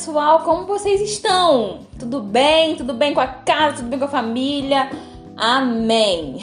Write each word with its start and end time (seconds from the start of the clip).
pessoal, 0.00 0.40
como 0.44 0.64
vocês 0.64 0.98
estão? 1.02 1.80
Tudo 1.98 2.22
bem? 2.22 2.74
Tudo 2.74 2.94
bem 2.94 3.12
com 3.12 3.20
a 3.20 3.26
casa? 3.26 3.76
Tudo 3.76 3.88
bem 3.88 3.98
com 3.98 4.06
a 4.06 4.08
família? 4.08 4.88
Amém! 5.36 6.38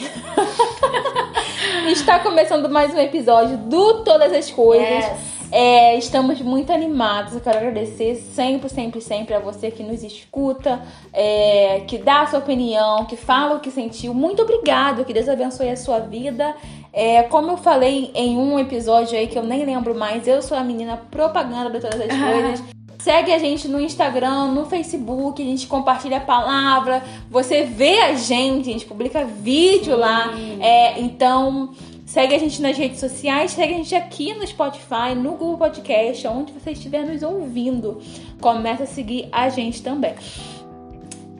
Está 1.90 2.20
começando 2.20 2.68
mais 2.68 2.94
um 2.94 2.98
episódio 2.98 3.56
do 3.56 4.04
Todas 4.04 4.32
as 4.32 4.48
Coisas. 4.48 4.88
Yes. 4.88 5.38
É, 5.50 5.96
estamos 5.96 6.40
muito 6.40 6.72
animados. 6.72 7.34
Eu 7.34 7.40
quero 7.40 7.56
agradecer 7.58 8.14
sempre, 8.14 8.68
sempre, 8.68 9.00
sempre 9.00 9.34
a 9.34 9.40
você 9.40 9.72
que 9.72 9.82
nos 9.82 10.04
escuta, 10.04 10.80
é, 11.12 11.82
que 11.84 11.98
dá 11.98 12.20
a 12.20 12.26
sua 12.28 12.38
opinião, 12.38 13.06
que 13.06 13.16
fala 13.16 13.56
o 13.56 13.60
que 13.60 13.72
sentiu. 13.72 14.14
Muito 14.14 14.40
obrigado, 14.40 15.04
que 15.04 15.12
Deus 15.12 15.28
abençoe 15.28 15.68
a 15.68 15.76
sua 15.76 15.98
vida. 15.98 16.54
É, 16.92 17.24
como 17.24 17.50
eu 17.50 17.56
falei 17.56 18.12
em 18.14 18.36
um 18.36 18.56
episódio 18.56 19.18
aí 19.18 19.26
que 19.26 19.36
eu 19.36 19.42
nem 19.42 19.64
lembro 19.64 19.96
mais, 19.96 20.28
eu 20.28 20.40
sou 20.42 20.56
a 20.56 20.62
menina 20.62 20.96
propaganda 21.10 21.70
de 21.70 21.80
todas 21.80 22.00
as 22.00 22.06
coisas. 22.16 22.77
Segue 22.98 23.32
a 23.32 23.38
gente 23.38 23.68
no 23.68 23.80
Instagram, 23.80 24.48
no 24.48 24.66
Facebook, 24.66 25.40
a 25.40 25.44
gente 25.44 25.66
compartilha 25.68 26.16
a 26.16 26.20
palavra, 26.20 27.02
você 27.30 27.62
vê 27.62 28.00
a 28.00 28.14
gente, 28.14 28.68
a 28.68 28.72
gente 28.72 28.86
publica 28.86 29.24
vídeo 29.24 29.96
lá. 29.96 30.32
É, 30.60 31.00
então, 31.00 31.70
segue 32.04 32.34
a 32.34 32.38
gente 32.38 32.60
nas 32.60 32.76
redes 32.76 32.98
sociais, 32.98 33.52
segue 33.52 33.74
a 33.74 33.76
gente 33.76 33.94
aqui 33.94 34.34
no 34.34 34.44
Spotify, 34.44 35.14
no 35.16 35.32
Google 35.32 35.58
Podcast, 35.58 36.26
onde 36.26 36.52
você 36.52 36.72
estiver 36.72 37.04
nos 37.04 37.22
ouvindo. 37.22 38.02
Começa 38.40 38.82
a 38.82 38.86
seguir 38.86 39.28
a 39.30 39.48
gente 39.48 39.80
também. 39.80 40.14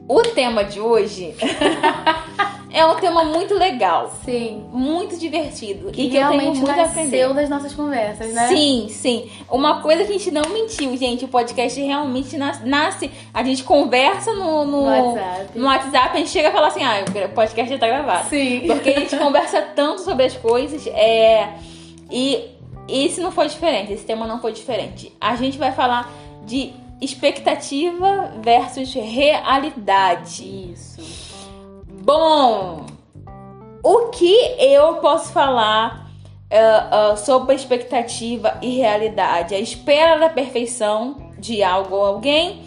O 0.06 0.22
tema 0.22 0.64
de 0.64 0.80
hoje 0.80 1.34
é 2.70 2.84
um 2.86 2.94
tema 2.96 3.24
muito 3.24 3.54
legal, 3.54 4.12
Sim. 4.24 4.64
muito 4.72 5.16
divertido 5.18 5.90
Que 5.90 6.02
e 6.02 6.10
que 6.10 6.16
eu 6.16 6.28
tenho 6.28 6.40
realmente 6.40 6.60
muito 6.60 6.76
nasceu 6.76 7.32
das 7.34 7.48
nossas 7.48 7.72
conversas, 7.74 8.32
né? 8.34 8.48
Sim, 8.48 8.88
sim. 8.90 9.30
Uma 9.50 9.80
coisa 9.80 10.04
que 10.04 10.10
a 10.10 10.12
gente 10.18 10.30
não 10.30 10.42
mentiu, 10.52 10.96
gente. 10.96 11.24
O 11.24 11.28
podcast 11.28 11.80
realmente 11.80 12.36
nas- 12.36 12.62
nasce. 12.64 13.10
A 13.32 13.42
gente 13.42 13.64
conversa 13.64 14.32
no, 14.34 14.64
no, 14.64 14.82
No 14.82 14.84
WhatsApp. 14.84 15.58
no 15.58 15.66
WhatsApp, 15.66 16.10
a 16.14 16.18
gente 16.18 16.30
chega 16.30 16.48
e 16.48 16.52
fala 16.52 16.66
assim: 16.68 16.82
ah, 16.84 17.04
o 17.24 17.28
podcast 17.30 17.70
já 17.72 17.78
tá 17.78 17.86
gravado. 17.86 18.28
Sim. 18.28 18.64
Porque 18.66 18.90
a 18.90 19.00
gente 19.00 19.16
conversa 19.18 19.62
tanto 19.62 20.02
sobre 20.02 20.24
as 20.26 20.36
coisas. 20.36 20.86
É, 20.88 21.48
e 22.10 22.44
esse 22.88 23.20
não 23.20 23.30
foi 23.32 23.48
diferente, 23.48 23.92
esse 23.92 24.04
tema 24.04 24.26
não 24.26 24.40
foi 24.40 24.52
diferente. 24.52 25.12
A 25.20 25.36
gente 25.36 25.56
vai 25.58 25.72
falar 25.72 26.12
de 26.44 26.72
expectativa 27.00 28.32
versus 28.42 28.92
realidade. 28.94 30.72
Isso. 30.72 31.27
Bom, 32.08 32.86
o 33.82 34.06
que 34.06 34.34
eu 34.58 34.94
posso 34.94 35.30
falar 35.30 36.10
ah, 36.50 37.10
ah, 37.10 37.16
sobre 37.18 37.54
expectativa 37.54 38.56
e 38.62 38.78
realidade? 38.78 39.54
A 39.54 39.60
espera 39.60 40.18
da 40.18 40.30
perfeição 40.30 41.32
de 41.38 41.62
algo 41.62 41.96
ou 41.96 42.06
alguém 42.06 42.62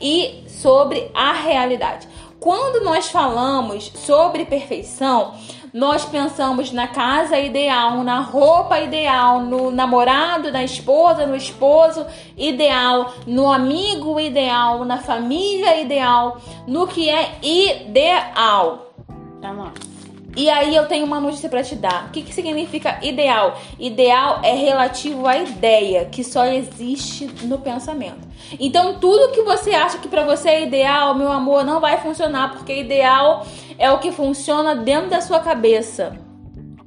e 0.00 0.42
sobre 0.48 1.08
a 1.14 1.32
realidade. 1.32 2.08
Quando 2.40 2.82
nós 2.82 3.08
falamos 3.08 3.92
sobre 3.94 4.44
perfeição, 4.44 5.34
nós 5.72 6.04
pensamos 6.04 6.72
na 6.72 6.88
casa 6.88 7.38
ideal, 7.38 8.02
na 8.02 8.20
roupa 8.20 8.80
ideal, 8.80 9.40
no 9.40 9.70
namorado, 9.70 10.50
na 10.50 10.64
esposa, 10.64 11.26
no 11.26 11.36
esposo 11.36 12.06
ideal, 12.36 13.12
no 13.26 13.50
amigo 13.50 14.18
ideal, 14.18 14.84
na 14.84 14.98
família 14.98 15.80
ideal, 15.80 16.40
no 16.66 16.86
que 16.86 17.08
é 17.08 17.38
ideal. 17.42 18.92
Pra 19.40 19.52
nós. 19.52 19.89
E 20.36 20.48
aí 20.48 20.74
eu 20.74 20.86
tenho 20.86 21.04
uma 21.04 21.20
notícia 21.20 21.48
pra 21.48 21.62
te 21.62 21.74
dar. 21.74 22.06
O 22.06 22.10
que, 22.10 22.22
que 22.22 22.32
significa 22.32 22.98
ideal? 23.02 23.58
Ideal 23.78 24.40
é 24.42 24.54
relativo 24.54 25.26
à 25.26 25.38
ideia, 25.38 26.04
que 26.04 26.22
só 26.22 26.46
existe 26.46 27.26
no 27.42 27.58
pensamento. 27.58 28.28
Então 28.58 28.98
tudo 28.98 29.32
que 29.32 29.42
você 29.42 29.70
acha 29.70 29.98
que 29.98 30.08
pra 30.08 30.24
você 30.24 30.48
é 30.48 30.62
ideal, 30.66 31.14
meu 31.14 31.30
amor, 31.30 31.64
não 31.64 31.80
vai 31.80 31.98
funcionar, 31.98 32.52
porque 32.52 32.80
ideal 32.80 33.46
é 33.78 33.90
o 33.90 33.98
que 33.98 34.12
funciona 34.12 34.74
dentro 34.74 35.10
da 35.10 35.20
sua 35.20 35.40
cabeça. 35.40 36.16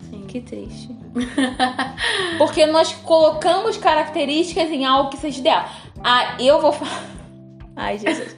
Sim. 0.10 0.26
Que 0.28 0.40
triste. 0.40 0.90
Porque 2.40 2.66
nós 2.66 2.92
colocamos 2.92 3.78
características 3.78 4.70
em 4.72 4.84
algo 4.84 5.12
que 5.12 5.18
seja 5.18 5.40
ideal. 5.40 5.66
Ah, 6.04 6.36
eu 6.40 6.60
vou 6.60 6.72
falar. 6.72 7.04
Ai, 7.76 8.00
Jesus. 8.00 8.36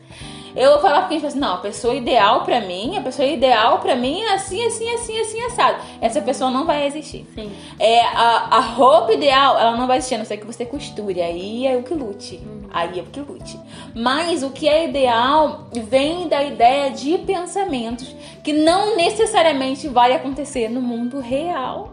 Eu 0.55 0.71
vou 0.71 0.79
falar 0.79 1.01
porque 1.01 1.15
a 1.15 1.19
gente 1.19 1.21
fala 1.21 1.31
assim, 1.31 1.39
não, 1.39 1.53
a 1.55 1.57
pessoa 1.57 1.93
ideal 1.93 2.43
pra 2.43 2.61
mim, 2.61 2.97
a 2.97 3.01
pessoa 3.01 3.27
ideal 3.27 3.79
pra 3.79 3.95
mim 3.95 4.21
é 4.21 4.35
assim, 4.35 4.65
assim, 4.65 4.89
assim, 4.93 5.19
assim, 5.19 5.41
assado. 5.41 5.77
Essa 5.99 6.21
pessoa 6.21 6.49
não 6.49 6.65
vai 6.65 6.87
existir. 6.87 7.25
Sim. 7.35 7.51
É, 7.77 8.01
a, 8.01 8.47
a 8.51 8.59
roupa 8.59 9.13
ideal, 9.13 9.59
ela 9.59 9.75
não 9.75 9.85
vai 9.85 9.97
existir, 9.97 10.15
a 10.15 10.19
não 10.19 10.25
ser 10.25 10.37
que 10.37 10.45
você 10.45 10.65
costure. 10.65 11.21
Aí 11.21 11.67
é 11.67 11.75
o 11.75 11.83
que 11.83 11.93
lute. 11.93 12.39
Aí 12.71 12.99
é 12.99 13.01
o 13.01 13.05
que 13.05 13.19
lute. 13.19 13.59
Mas 13.93 14.43
o 14.43 14.49
que 14.49 14.67
é 14.67 14.87
ideal 14.87 15.67
vem 15.73 16.27
da 16.27 16.43
ideia 16.43 16.89
de 16.91 17.17
pensamentos 17.19 18.15
que 18.43 18.53
não 18.53 18.95
necessariamente 18.95 19.87
vai 19.87 20.13
acontecer 20.13 20.69
no 20.69 20.81
mundo 20.81 21.19
real. 21.19 21.91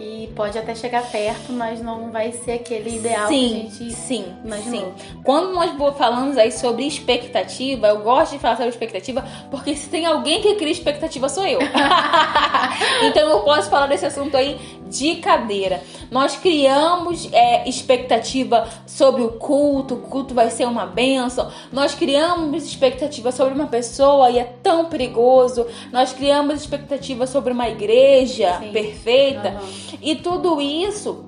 E 0.00 0.30
pode 0.36 0.56
até 0.56 0.74
chegar 0.74 1.02
perto, 1.10 1.52
mas 1.52 1.82
não 1.82 2.10
vai 2.12 2.30
ser 2.30 2.52
aquele 2.52 2.96
ideal 2.96 3.26
sim, 3.26 3.48
que 3.48 3.54
a 3.54 3.86
gente 3.86 3.92
sim, 3.96 4.24
imaginou. 4.44 4.94
sim. 4.96 5.20
Quando 5.24 5.52
nós 5.52 5.70
falamos 5.96 6.38
aí 6.38 6.52
sobre 6.52 6.86
expectativa, 6.86 7.88
eu 7.88 7.98
gosto 7.98 8.32
de 8.32 8.38
falar 8.38 8.56
sobre 8.56 8.70
expectativa 8.70 9.24
porque 9.50 9.74
se 9.74 9.88
tem 9.88 10.06
alguém 10.06 10.40
que 10.40 10.54
cria 10.54 10.70
expectativa 10.70 11.28
sou 11.28 11.44
eu. 11.44 11.58
então 13.02 13.28
eu 13.28 13.40
posso 13.40 13.68
falar 13.68 13.88
desse 13.88 14.06
assunto 14.06 14.36
aí 14.36 14.77
de 14.88 15.16
cadeira. 15.16 15.82
Nós 16.10 16.36
criamos 16.36 17.28
é, 17.32 17.68
expectativa 17.68 18.68
sobre 18.86 19.22
o 19.22 19.32
culto, 19.32 19.94
o 19.94 20.00
culto 20.02 20.34
vai 20.34 20.50
ser 20.50 20.66
uma 20.66 20.86
benção. 20.86 21.50
Nós 21.72 21.94
criamos 21.94 22.64
expectativa 22.64 23.30
sobre 23.32 23.54
uma 23.54 23.66
pessoa 23.66 24.30
e 24.30 24.38
é 24.38 24.44
tão 24.44 24.86
perigoso. 24.86 25.66
Nós 25.92 26.12
criamos 26.12 26.60
expectativa 26.60 27.26
sobre 27.26 27.52
uma 27.52 27.68
igreja 27.68 28.58
Sim. 28.58 28.72
perfeita. 28.72 29.48
Aham. 29.48 29.98
E 30.00 30.16
tudo 30.16 30.60
isso 30.60 31.27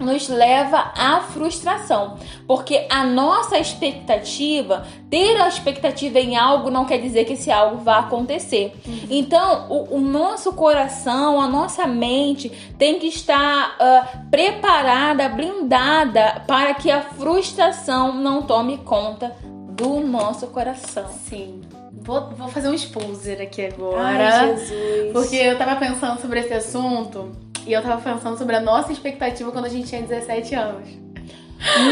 nos 0.00 0.28
leva 0.28 0.92
à 0.96 1.20
frustração, 1.20 2.16
porque 2.46 2.86
a 2.90 3.04
nossa 3.04 3.58
expectativa, 3.58 4.86
ter 5.08 5.40
a 5.40 5.46
expectativa 5.46 6.18
em 6.18 6.36
algo 6.36 6.70
não 6.70 6.84
quer 6.84 6.98
dizer 6.98 7.24
que 7.24 7.34
esse 7.34 7.50
algo 7.50 7.78
vá 7.78 7.98
acontecer. 7.98 8.72
Então, 9.08 9.66
o, 9.68 9.96
o 9.96 10.00
nosso 10.00 10.52
coração, 10.54 11.40
a 11.40 11.46
nossa 11.46 11.86
mente 11.86 12.50
tem 12.78 12.98
que 12.98 13.06
estar 13.06 13.76
ah, 13.78 14.08
preparada, 14.30 15.28
blindada 15.28 16.42
para 16.46 16.74
que 16.74 16.90
a 16.90 17.02
frustração 17.02 18.14
não 18.14 18.42
tome 18.42 18.78
conta 18.78 19.36
do 19.70 20.00
nosso 20.00 20.46
coração. 20.48 21.06
Sim. 21.28 21.60
Vou, 21.92 22.30
vou 22.30 22.48
fazer 22.48 22.68
um 22.68 22.74
exposer 22.74 23.40
aqui 23.40 23.66
agora. 23.66 24.40
Ai, 24.40 24.56
Jesus. 24.56 25.12
Porque 25.12 25.36
eu 25.36 25.58
tava 25.58 25.76
pensando 25.76 26.20
sobre 26.20 26.40
esse 26.40 26.54
assunto 26.54 27.49
e 27.66 27.72
eu 27.72 27.82
tava 27.82 28.00
pensando 28.00 28.36
sobre 28.38 28.56
a 28.56 28.60
nossa 28.60 28.92
expectativa 28.92 29.50
quando 29.52 29.66
a 29.66 29.68
gente 29.68 29.88
tinha 29.88 30.02
17 30.02 30.54
anos. 30.54 30.88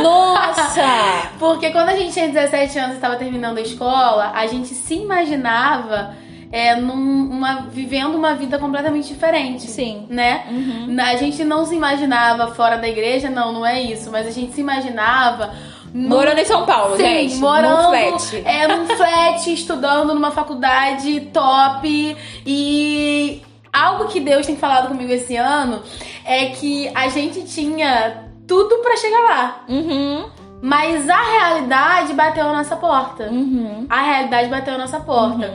Nossa! 0.02 1.30
Porque 1.38 1.70
quando 1.70 1.90
a 1.90 1.96
gente 1.96 2.12
tinha 2.12 2.28
17 2.28 2.78
anos 2.78 2.92
e 2.92 2.94
estava 2.96 3.16
terminando 3.16 3.58
a 3.58 3.60
escola, 3.60 4.32
a 4.34 4.46
gente 4.46 4.68
se 4.74 4.94
imaginava 4.94 6.14
é, 6.50 6.74
num- 6.76 7.28
uma- 7.30 7.66
vivendo 7.70 8.14
uma 8.14 8.34
vida 8.34 8.58
completamente 8.58 9.08
diferente. 9.08 9.66
Sim. 9.66 10.06
Né? 10.08 10.44
Uhum. 10.50 10.96
A 11.00 11.16
gente 11.16 11.44
não 11.44 11.66
se 11.66 11.74
imaginava 11.74 12.48
fora 12.54 12.78
da 12.78 12.88
igreja, 12.88 13.28
não, 13.28 13.52
não 13.52 13.66
é 13.66 13.80
isso. 13.82 14.10
Mas 14.10 14.26
a 14.26 14.30
gente 14.30 14.54
se 14.54 14.60
imaginava. 14.62 15.52
num- 15.92 16.08
Morando 16.08 16.38
em 16.38 16.44
São 16.46 16.64
Paulo, 16.64 16.96
Sim, 16.96 17.02
gente. 17.04 17.36
morando 17.36 17.82
num 17.82 18.18
flat. 18.18 18.42
é, 18.46 18.66
num 18.68 18.86
flat, 18.86 19.52
estudando 19.52 20.14
numa 20.14 20.30
faculdade 20.30 21.20
top 21.32 22.16
e 22.46 23.42
algo 23.72 24.06
que 24.08 24.20
Deus 24.20 24.46
tem 24.46 24.56
falado 24.56 24.88
comigo 24.88 25.12
esse 25.12 25.36
ano 25.36 25.82
é 26.24 26.46
que 26.46 26.90
a 26.94 27.08
gente 27.08 27.42
tinha 27.44 28.24
tudo 28.46 28.78
pra 28.78 28.96
chegar 28.96 29.20
lá, 29.20 29.64
Uhum. 29.68 30.26
mas 30.62 31.08
a 31.08 31.20
realidade 31.22 32.12
bateu 32.14 32.48
a 32.48 32.52
nossa 32.52 32.76
porta. 32.76 33.24
Uhum. 33.24 33.86
A 33.90 34.00
realidade 34.02 34.48
bateu 34.48 34.74
a 34.74 34.78
nossa 34.78 35.00
porta. 35.00 35.54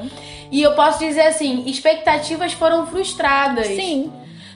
E 0.52 0.62
eu 0.62 0.74
posso 0.76 1.00
dizer 1.00 1.22
assim, 1.28 1.64
expectativas 1.68 2.54
foram 2.54 2.86
frustradas. 2.86 3.66
Sim. 3.68 4.12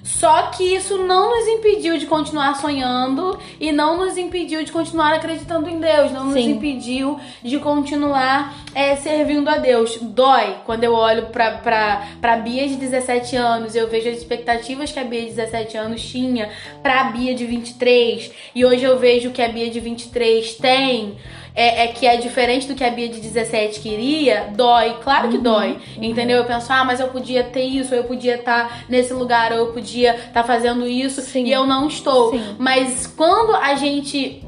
Só 0.07 0.44
que 0.48 0.63
isso 0.63 0.98
não 0.98 1.30
nos 1.30 1.48
impediu 1.50 1.98
de 1.98 2.06
continuar 2.06 2.56
sonhando 2.56 3.38
e 3.59 3.74
não 3.74 3.98
nos 3.98 4.18
impediu 4.18 4.63
de 4.63 4.71
continuar 4.71 5.13
acreditando 5.13 5.69
em 5.69 5.80
Deus, 5.80 6.12
não 6.13 6.25
nos 6.25 6.33
Sim. 6.33 6.51
impediu 6.51 7.19
de 7.44 7.59
continuar 7.59 8.56
é, 8.74 8.95
servindo 8.95 9.50
a 9.50 9.57
Deus. 9.57 9.98
Dói 10.01 10.56
quando 10.65 10.86
eu 10.86 10.94
olho 10.94 11.27
pra, 11.27 11.57
pra, 11.57 12.07
pra 12.21 12.38
Bia 12.38 12.68
de 12.68 12.75
17 12.75 13.36
anos 13.36 13.75
eu 13.75 13.89
vejo 13.89 14.09
as 14.09 14.18
expectativas 14.18 14.92
que 14.94 15.00
a 15.00 15.04
Bia 15.04 15.21
de 15.21 15.27
17 15.27 15.77
anos 15.77 16.01
tinha 16.01 16.50
pra 16.81 17.06
Bia 17.06 17.36
de 17.36 17.45
23 17.45 18.31
e 18.56 18.65
hoje 18.65 18.86
eu 18.86 18.98
vejo 18.98 19.31
que 19.31 19.42
a 19.42 19.50
Bia 19.50 19.69
de 19.69 19.81
23 19.81 20.56
tem. 20.56 21.18
É, 21.57 21.86
é 21.86 21.88
que 21.88 22.06
é 22.06 22.18
diferente 22.18 22.68
do 22.68 22.75
que 22.75 22.83
a 22.83 22.89
Bia 22.92 23.09
de 23.09 23.19
17 23.19 23.80
queria, 23.80 24.54
dói, 24.56 24.98
claro 25.04 25.27
que 25.30 25.39
dói. 25.39 25.77
Entendeu? 26.00 26.38
Eu 26.38 26.45
penso, 26.45 26.71
ah, 26.71 26.86
mas 26.86 27.00
eu 27.00 27.07
podia 27.07 27.44
ter 27.44 27.63
isso, 27.63 27.95
ou 27.95 28.01
eu 28.01 28.04
podia 28.04 28.36
estar 28.36 28.86
nesse 28.88 29.12
lugar, 29.12 29.51
ou 29.51 29.57
eu 29.57 29.68
podia 29.74 30.15
estar 30.15 30.44
fazendo 30.44 30.88
isso, 30.88 31.19
Sim. 31.21 31.45
e 31.45 31.51
eu 31.51 31.65
não 31.65 31.88
estou. 31.88 32.31
Sim. 32.31 32.56
Mas 32.59 33.07
quando 33.07 33.56
a 33.56 33.74
gente 33.74 34.44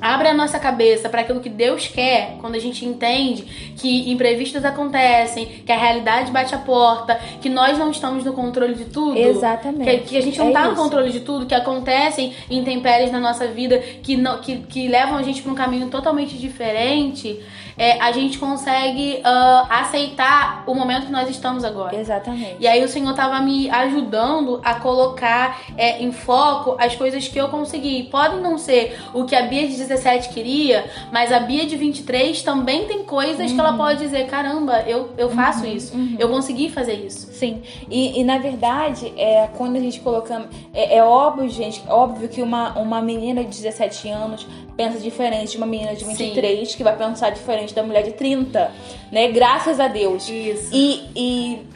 abre 0.00 0.28
a 0.28 0.34
nossa 0.34 0.58
cabeça 0.58 1.08
para 1.08 1.22
aquilo 1.22 1.40
que 1.40 1.48
Deus 1.48 1.86
quer, 1.86 2.36
quando 2.40 2.54
a 2.54 2.58
gente 2.58 2.84
entende 2.84 3.42
que 3.76 4.10
imprevistos 4.10 4.64
acontecem, 4.64 5.46
que 5.64 5.72
a 5.72 5.76
realidade 5.76 6.30
bate 6.30 6.54
a 6.54 6.58
porta, 6.58 7.18
que 7.40 7.48
nós 7.48 7.78
não 7.78 7.90
estamos 7.90 8.24
no 8.24 8.32
controle 8.32 8.74
de 8.74 8.86
tudo. 8.86 9.16
Exatamente. 9.18 10.02
Que, 10.02 10.08
que 10.08 10.16
a 10.16 10.22
gente 10.22 10.38
não 10.38 10.48
É 10.48 10.52
tá 10.52 10.68
no 10.68 10.76
controle 10.76 11.10
de 11.10 11.20
tudo, 11.20 11.46
que 11.46 11.54
acontecem 11.54 12.34
intempéries 12.50 13.10
na 13.10 13.20
nossa 13.20 13.46
vida 13.46 13.78
que, 13.78 14.16
não, 14.16 14.38
que, 14.38 14.58
que 14.58 14.88
levam 14.88 15.16
a 15.16 15.22
gente 15.22 15.42
para 15.42 15.52
um 15.52 15.54
caminho 15.54 15.88
totalmente 15.88 16.36
diferente, 16.36 17.40
é, 17.78 18.00
a 18.00 18.10
gente 18.10 18.38
consegue 18.38 19.20
ah, 19.22 19.66
aceitar 19.68 20.64
o 20.66 20.74
momento 20.74 21.06
que 21.06 21.12
nós 21.12 21.28
estamos 21.28 21.62
agora. 21.62 21.94
Exatamente. 21.94 22.56
E 22.58 22.66
aí 22.66 22.82
o 22.82 22.88
Senhor 22.88 23.14
tava 23.14 23.38
me 23.40 23.68
ajudando 23.68 24.60
a 24.64 24.74
colocar 24.74 25.60
é, 25.76 26.02
em 26.02 26.10
foco 26.10 26.76
as 26.78 26.96
coisas 26.96 27.28
que 27.28 27.38
eu 27.38 27.48
consegui. 27.48 28.04
Podem 28.04 28.40
não 28.40 28.56
ser 28.56 28.98
o 29.12 29.24
que 29.24 29.34
a 29.34 29.42
Bia 29.42 29.66
de 29.66 29.74
17 29.86 30.30
queria, 30.30 30.84
mas 31.12 31.32
a 31.32 31.40
Bia 31.40 31.66
de 31.66 31.76
23 31.76 32.42
também 32.42 32.86
tem 32.86 33.04
coisas 33.04 33.52
que 33.52 33.58
ela 33.58 33.72
pode 33.74 34.00
dizer, 34.00 34.26
caramba, 34.26 34.82
eu, 34.86 35.10
eu 35.16 35.30
faço 35.30 35.66
isso. 35.66 35.94
Eu 36.18 36.28
consegui 36.28 36.70
fazer 36.70 36.94
isso. 36.94 37.28
Sim, 37.32 37.62
e, 37.90 38.20
e, 38.20 38.24
na 38.24 38.38
verdade, 38.38 39.12
é, 39.16 39.48
quando 39.56 39.76
a 39.76 39.80
gente 39.80 40.00
colocamos. 40.00 40.48
É, 40.72 40.96
é 40.96 41.02
óbvio, 41.02 41.48
gente, 41.48 41.82
óbvio 41.88 42.28
que 42.28 42.42
uma, 42.42 42.78
uma 42.78 43.00
menina 43.00 43.42
de 43.42 43.50
17 43.50 44.08
anos 44.08 44.46
pensa 44.76 44.98
diferente 44.98 45.52
de 45.52 45.56
uma 45.56 45.66
menina 45.66 45.94
de 45.94 46.04
23, 46.04 46.74
que 46.74 46.82
vai 46.82 46.96
pensar 46.96 47.30
diferente 47.30 47.74
da 47.74 47.82
mulher 47.82 48.02
de 48.02 48.12
30, 48.12 48.70
né? 49.10 49.28
Graças 49.28 49.80
a 49.80 49.88
Deus. 49.88 50.28
Isso. 50.28 50.70
E, 50.72 51.08
e 51.16 51.75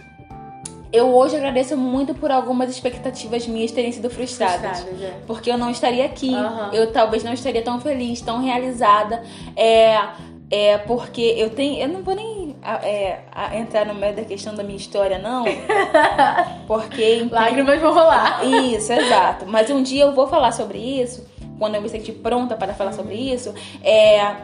eu 0.92 1.14
hoje 1.14 1.36
agradeço 1.36 1.76
muito 1.76 2.14
por 2.14 2.30
algumas 2.30 2.70
expectativas 2.70 3.46
minhas 3.46 3.70
terem 3.70 3.92
sido 3.92 4.10
frustradas. 4.10 4.80
Frustradas, 4.80 5.02
é. 5.02 5.14
Porque 5.26 5.50
eu 5.50 5.56
não 5.56 5.70
estaria 5.70 6.04
aqui, 6.04 6.34
Aham. 6.34 6.70
eu 6.72 6.92
talvez 6.92 7.22
não 7.22 7.32
estaria 7.32 7.62
tão 7.62 7.80
feliz, 7.80 8.20
tão 8.20 8.40
realizada. 8.42 9.22
É, 9.56 9.98
é 10.50 10.78
porque 10.78 11.20
eu 11.20 11.50
tenho. 11.50 11.80
Eu 11.80 11.88
não 11.88 12.02
vou 12.02 12.14
nem 12.14 12.56
é, 12.82 13.20
entrar 13.56 13.86
no 13.86 13.94
meio 13.94 14.16
da 14.16 14.24
questão 14.24 14.54
da 14.54 14.64
minha 14.64 14.76
história, 14.76 15.18
não. 15.18 15.44
Porque. 16.66 17.28
Lágrimas 17.30 17.80
vão 17.80 17.94
rolar. 17.94 18.44
Isso, 18.44 18.92
exato. 18.92 19.46
Mas 19.46 19.70
um 19.70 19.82
dia 19.82 20.04
eu 20.04 20.12
vou 20.12 20.26
falar 20.26 20.50
sobre 20.50 20.78
isso, 20.78 21.24
quando 21.58 21.76
eu 21.76 21.82
me 21.82 21.88
sentir 21.88 22.12
pronta 22.14 22.56
para 22.56 22.74
falar 22.74 22.92
sobre 22.92 23.14
isso. 23.14 23.54
É. 23.82 24.34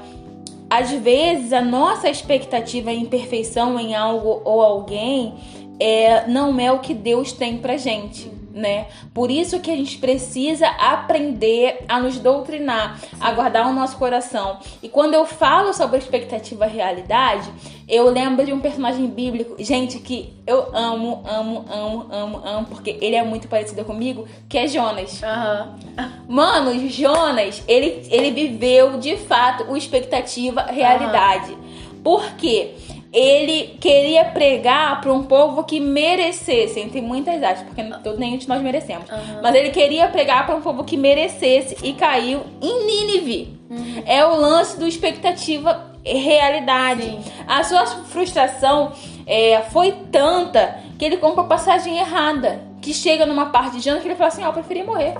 Às 0.68 0.90
vezes 0.90 1.52
a 1.52 1.62
nossa 1.62 2.08
expectativa 2.08 2.90
em 2.90 3.04
perfeição 3.04 3.78
em 3.78 3.94
algo 3.94 4.42
ou 4.44 4.60
alguém 4.60 5.34
é, 5.78 6.26
não 6.26 6.58
é 6.58 6.70
o 6.72 6.78
que 6.78 6.94
Deus 6.94 7.32
tem 7.32 7.58
pra 7.58 7.76
gente. 7.76 8.30
Né? 8.56 8.86
Por 9.12 9.30
isso 9.30 9.60
que 9.60 9.70
a 9.70 9.76
gente 9.76 9.98
precisa 9.98 10.66
aprender 10.66 11.84
a 11.86 12.00
nos 12.00 12.18
doutrinar, 12.18 12.98
a 13.20 13.30
guardar 13.30 13.68
o 13.68 13.74
nosso 13.74 13.98
coração. 13.98 14.60
E 14.82 14.88
quando 14.88 15.12
eu 15.12 15.26
falo 15.26 15.74
sobre 15.74 15.98
expectativa 15.98 16.64
realidade, 16.64 17.52
eu 17.86 18.08
lembro 18.10 18.46
de 18.46 18.54
um 18.54 18.60
personagem 18.60 19.08
bíblico, 19.08 19.62
gente, 19.62 19.98
que 19.98 20.32
eu 20.46 20.74
amo, 20.74 21.22
amo, 21.26 21.66
amo, 21.70 22.06
amo, 22.10 22.42
amo, 22.46 22.66
porque 22.68 22.96
ele 23.02 23.14
é 23.14 23.22
muito 23.22 23.46
parecido 23.46 23.84
comigo, 23.84 24.26
que 24.48 24.56
é 24.56 24.66
Jonas. 24.66 25.22
Aham. 25.22 25.76
Mano, 26.26 26.88
Jonas, 26.88 27.62
ele, 27.68 28.08
ele 28.10 28.30
viveu 28.30 28.98
de 28.98 29.18
fato 29.18 29.70
o 29.70 29.76
expectativa 29.76 30.62
realidade. 30.62 31.54
Por 32.02 32.24
quê? 32.38 32.74
Ele 33.12 33.78
queria 33.80 34.24
pregar 34.24 35.00
para 35.00 35.12
um 35.12 35.22
povo 35.24 35.64
que 35.64 35.80
merecesse, 35.80 36.80
entre 36.80 37.00
muitas 37.00 37.42
aspas, 37.42 37.62
porque 37.66 37.82
todo 38.02 38.18
nenhum 38.18 38.36
de 38.36 38.48
nós 38.48 38.60
merecemos. 38.62 39.06
Mas 39.42 39.54
ele 39.54 39.70
queria 39.70 40.08
pregar 40.08 40.44
para 40.44 40.56
um 40.56 40.60
povo 40.60 40.84
que 40.84 40.96
merecesse 40.96 41.76
e 41.82 41.92
caiu 41.94 42.42
em 42.60 42.84
Nínive. 42.86 43.56
É 44.04 44.24
o 44.24 44.36
lance 44.36 44.78
do 44.78 44.86
expectativa 44.86 45.92
e 46.04 46.14
realidade. 46.18 47.02
Sim. 47.02 47.20
A 47.48 47.64
sua 47.64 47.86
frustração 47.86 48.92
é, 49.26 49.60
foi 49.70 49.92
tanta 50.12 50.78
que 50.98 51.04
ele 51.04 51.16
compra 51.16 51.42
a 51.42 51.46
passagem 51.46 51.98
errada. 51.98 52.60
Que 52.82 52.92
chega 52.94 53.26
numa 53.26 53.46
parte 53.46 53.76
de 53.78 53.80
Jonas 53.84 54.02
que 54.02 54.08
ele 54.08 54.14
fala 54.14 54.28
assim: 54.28 54.44
Ó, 54.44 54.48
eu 54.48 54.52
preferia 54.52 54.84
morrer. 54.84 55.14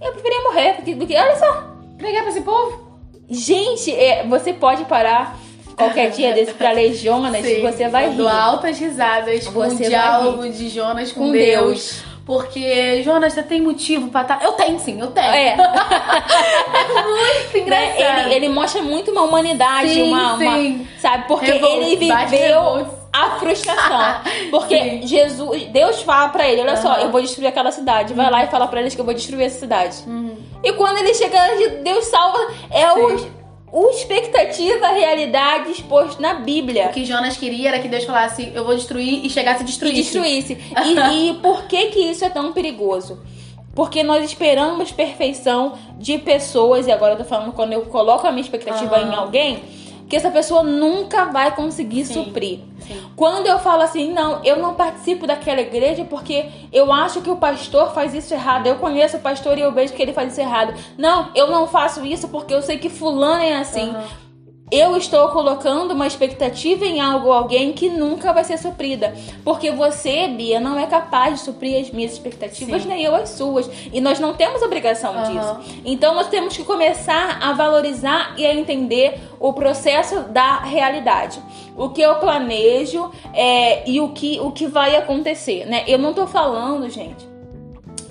Eu 0.00 0.12
preferia 0.12 0.40
morrer 0.42 0.72
do 0.76 0.82
que, 0.82 0.94
do 0.94 1.06
que- 1.06 1.14
Olha 1.16 1.36
só. 1.36 1.64
Pregar 1.98 2.22
pra 2.22 2.30
esse 2.30 2.40
povo? 2.40 2.90
Gente, 3.28 3.94
é, 3.94 4.26
você 4.26 4.52
pode 4.54 4.84
parar 4.86 5.38
qualquer 5.76 6.10
dia 6.10 6.32
desse 6.32 6.52
pra 6.54 6.72
ler 6.72 6.94
Jonas 6.94 7.44
e 7.44 7.60
você 7.60 7.88
vai 7.88 8.10
rir. 8.10 8.26
altas 8.28 8.78
risadas 8.78 9.46
com 9.46 9.52
Você 9.52 9.84
o 9.84 9.88
diálogo 9.88 10.48
de 10.48 10.68
Jonas 10.68 11.12
com, 11.12 11.26
Com 11.26 11.32
Deus. 11.32 11.64
Deus. 11.66 12.12
Porque, 12.24 13.02
Jonas, 13.02 13.32
você 13.32 13.42
tem 13.42 13.60
motivo 13.60 14.08
pra 14.08 14.22
estar. 14.22 14.40
Eu 14.44 14.52
tenho 14.52 14.78
sim, 14.78 15.00
eu 15.00 15.08
tenho. 15.08 15.26
É, 15.26 15.56
Muito 17.56 17.68
né? 17.68 17.96
engraçado. 17.98 18.26
ele, 18.26 18.34
ele 18.34 18.48
mostra 18.48 18.80
muito 18.82 19.10
uma 19.10 19.22
humanidade, 19.22 19.90
Sim, 19.94 20.02
uma, 20.08 20.34
uma- 20.34 20.54
sim. 20.56 20.86
sabe? 21.00 21.24
Porque 21.26 21.50
Revolto, 21.50 21.76
ele 21.82 21.96
viveu 21.96 22.86
a 23.12 23.30
frustração. 23.38 24.20
Porque 24.50 24.78
Sim. 24.78 25.06
Jesus, 25.06 25.64
Deus 25.64 26.00
fala 26.02 26.28
pra 26.28 26.48
ele, 26.48 26.60
olha 26.62 26.76
só, 26.76 26.92
Aham. 26.92 27.00
eu 27.02 27.10
vou 27.10 27.20
destruir 27.20 27.48
aquela 27.48 27.70
cidade. 27.72 28.14
Vai 28.14 28.30
lá 28.30 28.44
e 28.44 28.46
fala 28.46 28.66
pra 28.68 28.80
eles 28.80 28.94
que 28.94 29.00
eu 29.00 29.04
vou 29.04 29.12
destruir 29.14 29.44
essa 29.46 29.58
cidade. 29.58 29.96
Uhum. 30.06 30.36
E 30.62 30.72
quando 30.74 30.98
ele 30.98 31.12
chega, 31.14 31.38
Deus 31.82 32.06
salva, 32.06 32.38
é 32.70 32.90
o, 32.92 33.16
o 33.72 33.88
expectativa, 33.88 34.86
a 34.86 34.92
realidade 34.92 35.70
exposto 35.70 36.20
na 36.20 36.34
Bíblia. 36.34 36.88
O 36.88 36.90
que 36.90 37.06
Jonas 37.06 37.38
queria 37.38 37.70
era 37.70 37.78
que 37.78 37.88
Deus 37.88 38.04
falasse, 38.04 38.52
eu 38.54 38.66
vou 38.66 38.74
destruir 38.74 39.24
e 39.24 39.30
chegasse 39.30 39.60
a 39.60 39.62
e 39.62 39.66
destruir. 39.66 39.94
destruísse. 39.94 40.58
E, 40.84 41.30
e 41.30 41.34
por 41.34 41.64
que 41.64 41.86
que 41.86 42.00
isso 42.00 42.22
é 42.22 42.28
tão 42.28 42.52
perigoso? 42.52 43.20
Porque 43.74 44.02
nós 44.02 44.22
esperamos 44.24 44.92
perfeição 44.92 45.72
de 45.96 46.18
pessoas, 46.18 46.86
e 46.86 46.92
agora 46.92 47.14
eu 47.14 47.18
tô 47.18 47.24
falando 47.24 47.52
quando 47.52 47.72
eu 47.72 47.82
coloco 47.86 48.26
a 48.26 48.30
minha 48.30 48.42
expectativa 48.42 48.96
Aham. 48.96 49.10
em 49.10 49.14
alguém, 49.14 49.64
que 50.12 50.16
essa 50.16 50.30
pessoa 50.30 50.62
nunca 50.62 51.24
vai 51.24 51.56
conseguir 51.56 52.04
Sim. 52.04 52.12
suprir. 52.12 52.58
Sim. 52.80 53.02
Quando 53.16 53.46
eu 53.46 53.58
falo 53.58 53.80
assim, 53.80 54.12
não, 54.12 54.44
eu 54.44 54.58
não 54.58 54.74
participo 54.74 55.26
daquela 55.26 55.62
igreja 55.62 56.04
porque 56.04 56.50
eu 56.70 56.92
acho 56.92 57.22
que 57.22 57.30
o 57.30 57.36
pastor 57.36 57.94
faz 57.94 58.12
isso 58.12 58.34
errado. 58.34 58.66
Eu 58.66 58.74
conheço 58.74 59.16
o 59.16 59.20
pastor 59.20 59.56
e 59.56 59.62
eu 59.62 59.72
vejo 59.72 59.94
que 59.94 60.02
ele 60.02 60.12
faz 60.12 60.32
isso 60.32 60.40
errado. 60.42 60.74
Não, 60.98 61.30
eu 61.34 61.50
não 61.50 61.66
faço 61.66 62.04
isso 62.04 62.28
porque 62.28 62.52
eu 62.52 62.60
sei 62.60 62.76
que 62.76 62.90
fulano 62.90 63.42
é 63.42 63.56
assim. 63.56 63.88
Aham. 63.88 64.04
Eu 64.72 64.96
estou 64.96 65.28
colocando 65.28 65.92
uma 65.92 66.06
expectativa 66.06 66.86
em 66.86 66.98
algo 66.98 67.26
ou 67.26 67.34
alguém 67.34 67.74
que 67.74 67.90
nunca 67.90 68.32
vai 68.32 68.42
ser 68.42 68.56
suprida. 68.56 69.14
Porque 69.44 69.70
você, 69.70 70.28
Bia, 70.28 70.58
não 70.58 70.78
é 70.78 70.86
capaz 70.86 71.34
de 71.34 71.40
suprir 71.44 71.78
as 71.78 71.90
minhas 71.90 72.12
expectativas, 72.12 72.80
Sim. 72.80 72.88
nem 72.88 73.02
eu 73.02 73.14
as 73.14 73.28
suas. 73.28 73.68
E 73.92 74.00
nós 74.00 74.18
não 74.18 74.32
temos 74.32 74.62
obrigação 74.62 75.12
Aham. 75.12 75.30
disso. 75.30 75.80
Então 75.84 76.14
nós 76.14 76.28
temos 76.28 76.56
que 76.56 76.64
começar 76.64 77.38
a 77.42 77.52
valorizar 77.52 78.34
e 78.38 78.46
a 78.46 78.54
entender 78.54 79.20
o 79.38 79.52
processo 79.52 80.20
da 80.20 80.60
realidade. 80.60 81.38
O 81.76 81.90
que 81.90 82.00
eu 82.00 82.14
planejo 82.14 83.10
é, 83.34 83.86
e 83.86 84.00
o 84.00 84.08
que, 84.08 84.40
o 84.40 84.50
que 84.52 84.66
vai 84.66 84.96
acontecer, 84.96 85.66
né? 85.66 85.84
Eu 85.86 85.98
não 85.98 86.14
tô 86.14 86.26
falando, 86.26 86.88
gente, 86.88 87.31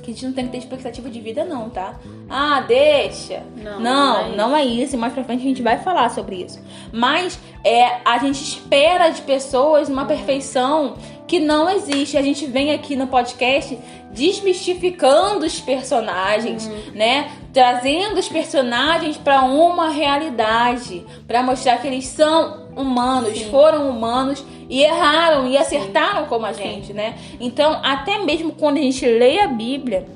que 0.01 0.11
a 0.11 0.13
gente 0.13 0.25
não 0.25 0.33
tem 0.33 0.45
que 0.45 0.51
ter 0.51 0.57
expectativa 0.59 1.09
de 1.09 1.19
vida, 1.19 1.43
não, 1.43 1.69
tá? 1.69 1.99
Ah, 2.29 2.61
deixa. 2.61 3.43
Não, 3.55 3.79
não, 3.79 4.29
não 4.29 4.51
não 4.51 4.55
é 4.55 4.61
é 4.61 4.65
isso. 4.65 4.95
E 4.95 4.97
mais 4.97 5.13
pra 5.13 5.23
frente 5.23 5.41
a 5.41 5.47
gente 5.47 5.61
vai 5.61 5.77
falar 5.79 6.09
sobre 6.09 6.43
isso. 6.43 6.59
Mas 6.91 7.39
é, 7.63 7.99
a 8.05 8.17
gente 8.17 8.41
espera 8.41 9.09
de 9.09 9.21
pessoas 9.21 9.89
uma 9.89 10.05
perfeição 10.05 10.95
que 11.27 11.39
não 11.39 11.69
existe. 11.69 12.17
A 12.17 12.21
gente 12.21 12.45
vem 12.45 12.71
aqui 12.71 12.95
no 12.95 13.07
podcast 13.07 13.77
desmistificando 14.11 15.45
os 15.45 15.59
personagens, 15.59 16.69
né? 16.93 17.31
Trazendo 17.53 18.19
os 18.19 18.27
personagens 18.27 19.17
pra 19.17 19.41
uma 19.43 19.89
realidade, 19.89 21.05
Pra 21.27 21.41
mostrar 21.41 21.77
que 21.77 21.87
eles 21.87 22.05
são 22.05 22.67
humanos, 22.75 23.37
Sim. 23.37 23.49
foram 23.49 23.89
humanos 23.89 24.43
e 24.69 24.81
erraram 24.83 25.47
e 25.47 25.57
acertaram 25.57 26.25
como 26.25 26.45
a 26.45 26.53
gente, 26.53 26.93
né? 26.93 27.17
Então, 27.39 27.79
até 27.83 28.19
mesmo 28.19 28.53
quando 28.53 28.77
a 28.77 28.81
gente 28.81 29.05
lê 29.05 29.39
a 29.39 29.47
Bíblia 29.47 30.07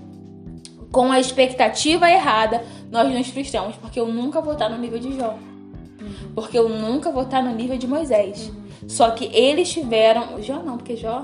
com 0.91 1.11
a 1.11 1.19
expectativa 1.19 2.09
errada, 2.09 2.63
nós 2.89 3.11
nos 3.11 3.27
frustramos, 3.27 3.75
porque 3.75 3.99
eu 3.99 4.07
nunca 4.07 4.39
vou 4.39 4.53
estar 4.53 4.69
no 4.69 4.77
nível 4.77 4.99
de 4.99 5.17
Jó. 5.17 5.35
Porque 6.33 6.57
eu 6.57 6.69
nunca 6.69 7.11
vou 7.11 7.23
estar 7.23 7.41
no 7.41 7.53
nível 7.53 7.77
de 7.77 7.87
Moisés. 7.87 8.51
Só 8.87 9.11
que 9.11 9.25
eles 9.33 9.71
tiveram. 9.71 10.41
Jó 10.41 10.55
não, 10.63 10.77
porque 10.77 10.95
Jó. 10.95 11.23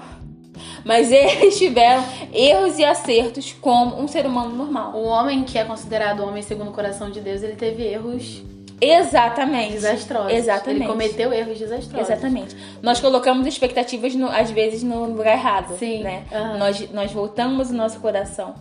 Mas 0.83 1.09
eles 1.13 1.57
tiveram 1.57 2.03
erros 2.33 2.77
e 2.77 2.83
acertos 2.85 3.53
como 3.61 3.99
um 3.99 4.07
ser 4.07 4.25
humano 4.25 4.55
normal. 4.55 4.93
O 4.95 5.03
homem 5.05 5.43
que 5.43 5.57
é 5.57 5.63
considerado 5.63 6.23
homem 6.23 6.41
segundo 6.43 6.69
o 6.69 6.73
coração 6.73 7.09
de 7.09 7.21
Deus, 7.21 7.41
ele 7.41 7.55
teve 7.55 7.83
erros 7.83 8.41
Exatamente. 8.79 9.73
desastrosos. 9.73 10.33
Exatamente. 10.33 10.81
Ele 10.81 10.89
cometeu 10.91 11.31
erros 11.31 11.57
desastrosos. 11.59 12.09
Exatamente. 12.09 12.55
Nós 12.81 12.99
colocamos 12.99 13.45
expectativas, 13.47 14.15
no- 14.15 14.27
às 14.29 14.49
vezes, 14.51 14.81
no 14.83 15.05
lugar 15.05 15.33
errado. 15.33 15.77
Sim. 15.77 16.01
Né? 16.01 16.23
Aham. 16.31 16.57
Nós, 16.57 16.89
nós 16.91 17.11
voltamos 17.11 17.69
o 17.69 17.73
nosso 17.75 17.99
coração 17.99 18.55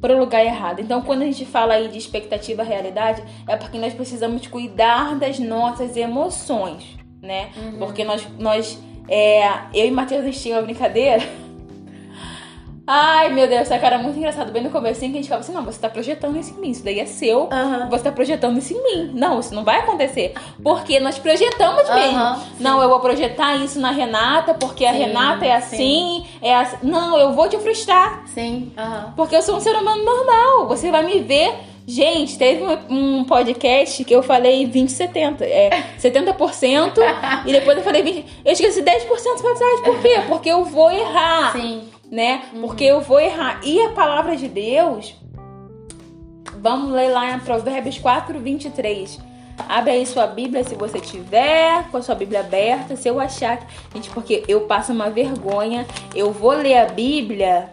para 0.00 0.16
o 0.16 0.18
lugar 0.18 0.44
errado. 0.44 0.80
Então, 0.80 1.00
quando 1.00 1.22
a 1.22 1.26
gente 1.26 1.46
fala 1.46 1.74
aí 1.74 1.86
de 1.88 1.96
expectativa 1.96 2.64
realidade, 2.64 3.22
é 3.48 3.56
porque 3.56 3.78
nós 3.78 3.94
precisamos 3.94 4.46
cuidar 4.48 5.14
das 5.14 5.38
nossas 5.38 5.96
emoções, 5.96 6.84
né? 7.22 7.50
Porque 7.78 8.04
nós, 8.04 8.26
nós 8.38 8.78
é, 9.08 9.48
eu 9.72 9.86
e 9.86 9.90
Matheus 9.90 10.22
a 10.22 10.24
gente 10.24 10.40
tinha 10.40 10.56
uma 10.56 10.62
brincadeira. 10.62 11.22
Ai, 12.84 13.28
meu 13.32 13.46
Deus, 13.46 13.60
essa 13.60 13.78
cara 13.78 13.94
é 13.94 13.98
muito 13.98 14.18
engraçado. 14.18 14.50
Bem 14.50 14.64
no 14.64 14.70
começo 14.70 14.98
que 14.98 15.06
a 15.06 15.08
gente 15.08 15.28
falava 15.28 15.44
assim: 15.44 15.52
não, 15.52 15.64
você 15.64 15.78
tá 15.78 15.88
projetando 15.88 16.36
isso 16.36 16.52
em 16.52 16.60
mim, 16.60 16.70
isso 16.70 16.84
daí 16.84 16.98
é 16.98 17.06
seu, 17.06 17.48
Aham. 17.52 17.88
você 17.88 18.02
tá 18.02 18.10
projetando 18.12 18.58
isso 18.58 18.74
em 18.74 18.82
mim. 18.82 19.12
Não, 19.14 19.38
isso 19.38 19.54
não 19.54 19.62
vai 19.62 19.78
acontecer. 19.78 20.34
Porque 20.60 20.98
nós 20.98 21.16
projetamos 21.16 21.88
mesmo. 21.88 22.18
Aham, 22.18 22.42
não, 22.58 22.82
eu 22.82 22.88
vou 22.88 22.98
projetar 22.98 23.54
isso 23.54 23.78
na 23.78 23.92
Renata, 23.92 24.52
porque 24.54 24.84
a 24.84 24.92
Sim, 24.92 24.98
Renata 24.98 25.46
é 25.46 25.54
assim, 25.54 26.26
é 26.42 26.56
assim. 26.56 26.76
Não, 26.82 27.16
eu 27.16 27.32
vou 27.32 27.48
te 27.48 27.56
frustrar. 27.58 28.24
Sim, 28.26 28.72
aham. 28.76 29.12
Porque 29.16 29.36
eu 29.36 29.42
sou 29.42 29.56
um 29.56 29.60
ser 29.60 29.76
humano 29.76 30.04
normal. 30.04 30.66
Você 30.66 30.90
vai 30.90 31.04
me 31.06 31.20
ver. 31.20 31.54
Gente, 31.86 32.38
teve 32.38 32.62
um 32.88 33.24
podcast 33.24 34.04
que 34.04 34.14
eu 34.14 34.22
falei 34.22 34.66
20, 34.66 34.90
70. 34.90 35.44
É 35.44 35.70
70% 35.98 36.92
e 37.46 37.52
depois 37.52 37.76
eu 37.76 37.82
falei 37.82 38.02
20. 38.02 38.24
Eu 38.44 38.52
esqueci 38.52 38.82
10% 38.82 39.06
pra 39.06 39.54
trás. 39.54 39.80
Por 39.80 40.00
quê? 40.00 40.22
Porque 40.28 40.48
eu 40.48 40.64
vou 40.64 40.90
errar 40.90 41.52
Sim. 41.52 41.88
né? 42.10 42.42
Porque 42.60 42.84
eu 42.84 43.00
vou 43.00 43.20
errar. 43.20 43.60
E 43.64 43.80
a 43.82 43.90
palavra 43.90 44.36
de 44.36 44.48
Deus, 44.48 45.14
vamos 46.60 46.92
ler 46.92 47.08
lá 47.08 47.34
em 47.34 47.40
Provérbios 47.40 47.98
4, 47.98 48.38
23. 48.38 49.18
Abre 49.68 49.92
aí 49.92 50.06
sua 50.06 50.26
Bíblia 50.26 50.64
se 50.64 50.74
você 50.74 50.98
tiver, 50.98 51.88
com 51.90 51.98
a 51.98 52.02
sua 52.02 52.14
Bíblia 52.14 52.40
aberta. 52.40 52.96
Se 52.96 53.08
eu 53.08 53.20
achar 53.20 53.58
que. 53.58 53.66
Gente, 53.94 54.10
porque 54.10 54.44
eu 54.48 54.62
passo 54.62 54.92
uma 54.92 55.10
vergonha. 55.10 55.86
Eu 56.14 56.32
vou 56.32 56.52
ler 56.52 56.78
a 56.78 56.86
Bíblia. 56.86 57.70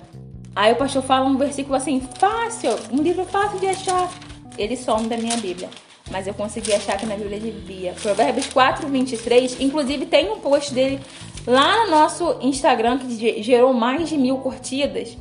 Aí 0.60 0.74
o 0.74 0.76
pastor 0.76 1.02
fala 1.02 1.26
um 1.26 1.38
versículo 1.38 1.76
assim, 1.76 2.02
fácil, 2.20 2.72
um 2.92 3.02
livro 3.02 3.24
fácil 3.26 3.58
de 3.62 3.68
achar. 3.68 4.12
Ele 4.58 4.76
some 4.76 5.08
da 5.08 5.16
minha 5.16 5.38
Bíblia. 5.38 5.70
Mas 6.12 6.28
eu 6.28 6.34
consegui 6.34 6.74
achar 6.74 6.96
aqui 6.96 7.06
na 7.06 7.16
Bíblia 7.16 7.40
de 7.40 7.50
Bia. 7.50 7.94
Provérbios 8.02 8.48
4, 8.48 8.86
23. 8.90 9.62
Inclusive 9.62 10.06
tem 10.06 10.30
um 10.30 10.42
post 10.42 10.74
dele 10.74 11.00
lá 11.48 11.86
no 11.86 11.92
nosso 11.92 12.36
Instagram 12.42 12.98
que 12.98 13.10
ge- 13.18 13.42
gerou 13.42 13.74
mais 13.74 14.10
de 14.10 14.18
mil 14.18 14.40
curtidas. 14.40 15.18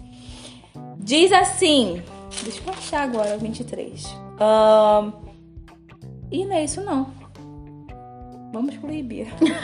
Diz 0.98 1.30
assim. 1.30 2.02
Deixa 2.42 2.60
eu 2.66 2.72
achar 2.72 3.02
agora 3.04 3.36
o 3.36 3.38
23. 3.38 4.06
Ahn, 4.40 5.12
Ih, 6.32 6.44
não 6.46 6.56
é 6.56 6.64
isso 6.64 6.80
não. 6.80 7.06
Vamos 8.52 8.74
Bia. 8.76 9.26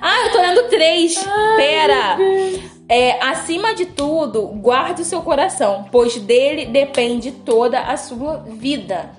ah, 0.00 0.26
eu 0.26 0.32
tô 0.32 0.40
lendo 0.40 0.68
três. 0.68 1.16
Pera. 1.56 2.16
É, 2.88 3.22
acima 3.24 3.74
de 3.74 3.86
tudo, 3.86 4.46
guarde 4.46 5.02
o 5.02 5.04
seu 5.04 5.22
coração, 5.22 5.86
pois 5.90 6.16
dele 6.16 6.66
depende 6.66 7.30
toda 7.30 7.80
a 7.80 7.96
sua 7.96 8.38
vida. 8.38 9.10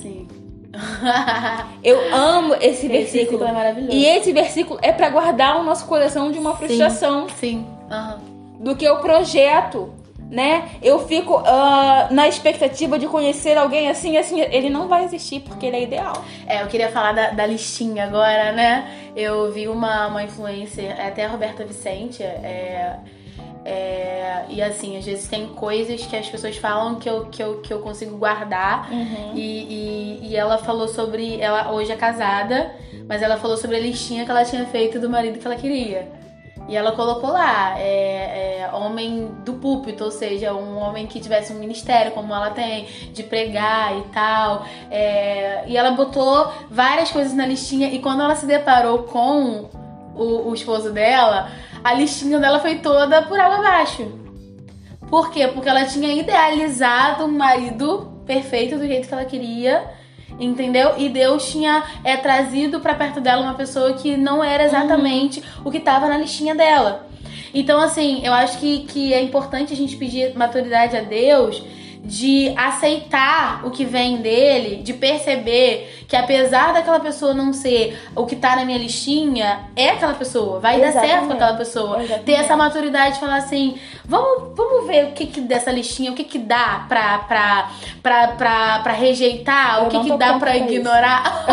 Sim. 0.00 0.28
Eu 1.82 2.14
amo 2.14 2.54
esse 2.54 2.66
Esse 2.66 2.88
versículo. 2.88 3.38
versículo 3.38 3.44
é 3.44 3.52
maravilhoso. 3.52 3.96
E 3.96 4.06
esse 4.06 4.32
versículo 4.32 4.78
é 4.82 4.92
pra 4.92 5.08
guardar 5.08 5.58
o 5.60 5.64
nosso 5.64 5.86
coração 5.86 6.30
de 6.30 6.38
uma 6.38 6.54
frustração 6.54 7.26
Sim. 7.30 7.66
Aham. 7.90 8.20
do 8.60 8.76
que 8.76 8.88
o 8.88 8.98
projeto, 8.98 9.92
né? 10.30 10.70
Eu 10.82 11.06
fico 11.06 11.36
ah, 11.44 12.08
na 12.10 12.28
expectativa 12.28 12.98
de 12.98 13.06
conhecer 13.06 13.56
alguém 13.56 13.88
assim, 13.88 14.16
assim, 14.16 14.40
ele 14.40 14.68
não 14.68 14.88
vai 14.88 15.04
existir 15.04 15.40
porque 15.40 15.66
ele 15.66 15.76
é 15.76 15.82
ideal. 15.82 16.24
É, 16.46 16.62
eu 16.62 16.66
queria 16.66 16.90
falar 16.90 17.12
da, 17.12 17.30
da 17.30 17.46
listinha 17.46 18.04
agora, 18.04 18.52
né? 18.52 19.12
Eu 19.14 19.52
vi 19.52 19.68
uma, 19.68 20.08
uma 20.08 20.22
influencer, 20.22 20.94
é 20.98 21.08
até 21.08 21.24
a 21.24 21.28
Roberta 21.28 21.64
Vicente, 21.64 22.22
é, 22.22 22.98
é, 23.64 24.44
e 24.48 24.62
assim, 24.62 24.96
às 24.96 25.04
vezes 25.04 25.26
tem 25.26 25.48
coisas 25.48 26.06
que 26.06 26.14
as 26.14 26.28
pessoas 26.28 26.56
falam 26.56 26.96
que 26.96 27.10
eu, 27.10 27.26
que 27.26 27.42
eu, 27.42 27.60
que 27.60 27.72
eu 27.72 27.80
consigo 27.80 28.16
guardar. 28.16 28.88
E, 29.34 30.20
e, 30.22 30.28
e 30.28 30.36
ela 30.36 30.56
falou 30.56 30.86
sobre. 30.86 31.40
Ela 31.40 31.72
hoje 31.72 31.90
é 31.90 31.96
casada, 31.96 32.72
mas 33.08 33.22
ela 33.22 33.36
falou 33.36 33.56
sobre 33.56 33.76
a 33.76 33.80
listinha 33.80 34.24
que 34.24 34.30
ela 34.30 34.44
tinha 34.44 34.64
feito 34.66 35.00
do 35.00 35.10
marido 35.10 35.40
que 35.40 35.46
ela 35.46 35.56
queria. 35.56 36.08
E 36.68 36.76
ela 36.76 36.92
colocou 36.92 37.30
lá, 37.30 37.78
é, 37.78 38.62
é, 38.62 38.70
homem 38.72 39.30
do 39.44 39.54
púlpito, 39.54 40.04
ou 40.04 40.10
seja, 40.10 40.52
um 40.52 40.78
homem 40.78 41.06
que 41.06 41.20
tivesse 41.20 41.52
um 41.52 41.58
ministério 41.58 42.12
como 42.12 42.34
ela 42.34 42.50
tem, 42.50 42.86
de 43.12 43.22
pregar 43.22 43.96
e 43.96 44.02
tal. 44.12 44.66
É, 44.90 45.64
e 45.66 45.76
ela 45.76 45.92
botou 45.92 46.52
várias 46.70 47.10
coisas 47.10 47.32
na 47.34 47.46
listinha 47.46 47.88
e 47.88 48.00
quando 48.00 48.22
ela 48.22 48.34
se 48.34 48.46
deparou 48.46 49.04
com 49.04 49.70
o, 50.14 50.48
o 50.48 50.54
esposo 50.54 50.92
dela, 50.92 51.50
a 51.84 51.94
listinha 51.94 52.38
dela 52.38 52.58
foi 52.58 52.76
toda 52.76 53.22
por 53.22 53.38
água 53.38 53.58
abaixo. 53.58 54.26
Por 55.08 55.30
quê? 55.30 55.46
Porque 55.46 55.68
ela 55.68 55.84
tinha 55.84 56.12
idealizado 56.12 57.24
um 57.24 57.32
marido 57.32 58.22
perfeito 58.26 58.76
do 58.76 58.86
jeito 58.86 59.06
que 59.06 59.14
ela 59.14 59.24
queria. 59.24 59.88
Entendeu? 60.38 60.94
E 60.98 61.08
Deus 61.08 61.50
tinha 61.50 61.82
é, 62.04 62.16
trazido 62.16 62.80
pra 62.80 62.94
perto 62.94 63.20
dela 63.20 63.42
uma 63.42 63.54
pessoa 63.54 63.94
que 63.94 64.16
não 64.16 64.44
era 64.44 64.64
exatamente 64.64 65.42
o 65.64 65.70
que 65.70 65.80
tava 65.80 66.08
na 66.08 66.18
listinha 66.18 66.54
dela. 66.54 67.06
Então, 67.54 67.80
assim, 67.80 68.20
eu 68.22 68.34
acho 68.34 68.58
que, 68.58 68.80
que 68.80 69.14
é 69.14 69.22
importante 69.22 69.72
a 69.72 69.76
gente 69.76 69.96
pedir 69.96 70.36
maturidade 70.36 70.96
a 70.96 71.00
Deus 71.00 71.62
de 72.04 72.52
aceitar 72.56 73.66
o 73.66 73.70
que 73.70 73.84
vem 73.84 74.18
dele, 74.18 74.82
de 74.82 74.92
perceber 74.92 76.04
que 76.08 76.14
apesar 76.16 76.72
daquela 76.72 77.00
pessoa 77.00 77.34
não 77.34 77.52
ser 77.52 77.98
o 78.14 78.24
que 78.26 78.36
tá 78.36 78.56
na 78.56 78.64
minha 78.64 78.78
listinha, 78.78 79.60
é 79.74 79.90
aquela 79.90 80.14
pessoa, 80.14 80.60
vai 80.60 80.80
dar 80.80 80.92
certo 80.92 81.00
com 81.02 81.06
Exatamente. 81.08 81.32
aquela 81.34 81.56
pessoa. 81.58 81.96
Exatamente. 81.98 82.24
Ter 82.24 82.32
essa 82.34 82.56
maturidade 82.56 83.14
de 83.14 83.20
falar 83.20 83.36
assim, 83.36 83.76
vamos, 84.04 84.56
vamos 84.56 84.86
ver 84.86 85.06
o 85.06 85.12
que, 85.12 85.26
que 85.26 85.40
dessa 85.40 85.70
listinha, 85.70 86.12
o 86.12 86.14
que 86.14 86.24
que 86.24 86.38
dá 86.38 86.84
pra, 86.88 87.18
pra, 87.18 87.70
pra, 88.02 88.28
pra, 88.28 88.78
pra 88.80 88.92
rejeitar, 88.92 89.78
Eu 89.80 89.86
o 89.86 89.88
que 89.88 90.00
que 90.10 90.16
dá 90.16 90.38
pra 90.38 90.56
ignorar. 90.56 91.44